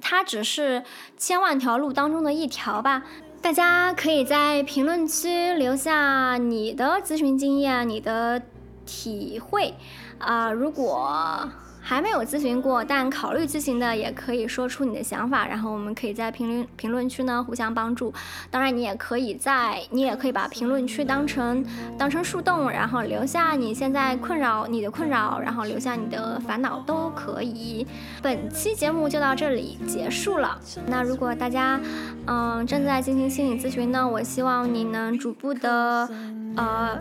[0.00, 0.82] 它只是
[1.16, 3.04] 千万条路当中的一条吧。
[3.40, 8.42] 大家可以在评论区留下你的咨询经验、你的
[8.84, 9.74] 体会
[10.18, 11.50] 啊，如果。
[11.88, 18.12] 还没有咨询过，但考虑咨询的也可以说出你的想法，然后我们可以在评论评论区呢互相帮助。
[18.50, 21.64] 当然，你也可以在你也可以把评论区当成
[21.96, 27.86] 当成树洞，然后留下你现在困扰你的困扰，然后留下你的烦恼都可以。
[28.20, 30.58] 本期节目就到这里结束了。
[30.88, 31.80] 那如果大家
[32.26, 36.10] 嗯正在进行心理咨询呢，我希望你能逐步的。
[36.58, 36.98] 呃，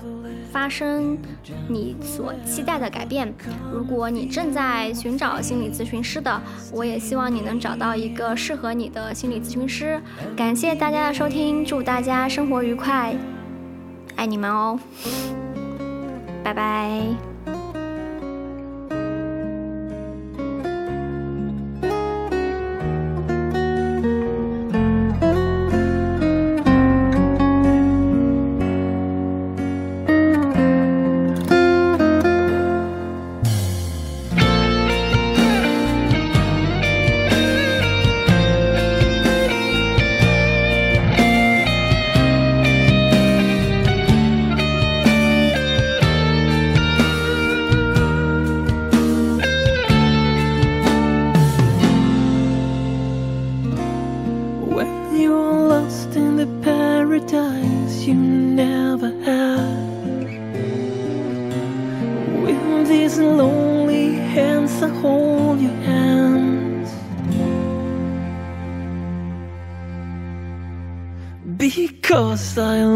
[0.52, 1.18] 发生
[1.70, 3.34] 你所期待的改变。
[3.72, 10.02] 如果你正在在寻找心理咨询师的，我也希望你能找到一个适合你的心理咨询师。
[10.36, 13.16] 感谢大家的收听，祝大家生活愉快，
[14.18, 14.78] 爱你们哦，
[16.44, 17.35] 拜拜。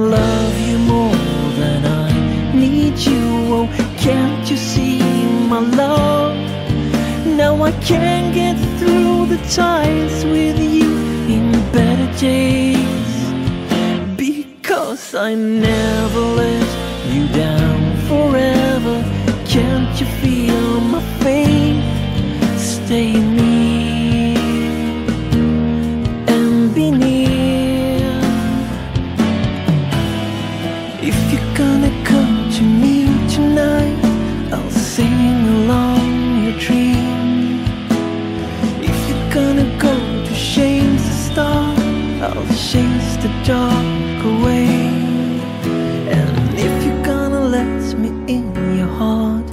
[0.10, 1.16] Love you more
[1.62, 3.24] than I need you
[3.58, 5.00] Oh, can't you see
[5.48, 6.36] my love?
[7.26, 10.92] Now I can't get through the times with you
[11.36, 13.16] in better days
[14.18, 16.59] Because I never let
[43.50, 44.68] dark away.
[46.18, 48.46] And if you're gonna let me in
[48.78, 49.48] your heart,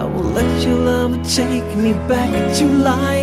[0.00, 3.20] I will let your love take me back to life.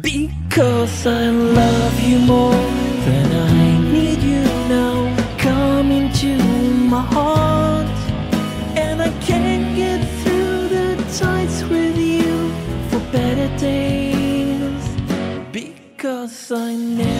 [0.00, 1.24] Because I
[1.60, 2.77] love you more
[16.50, 17.17] I never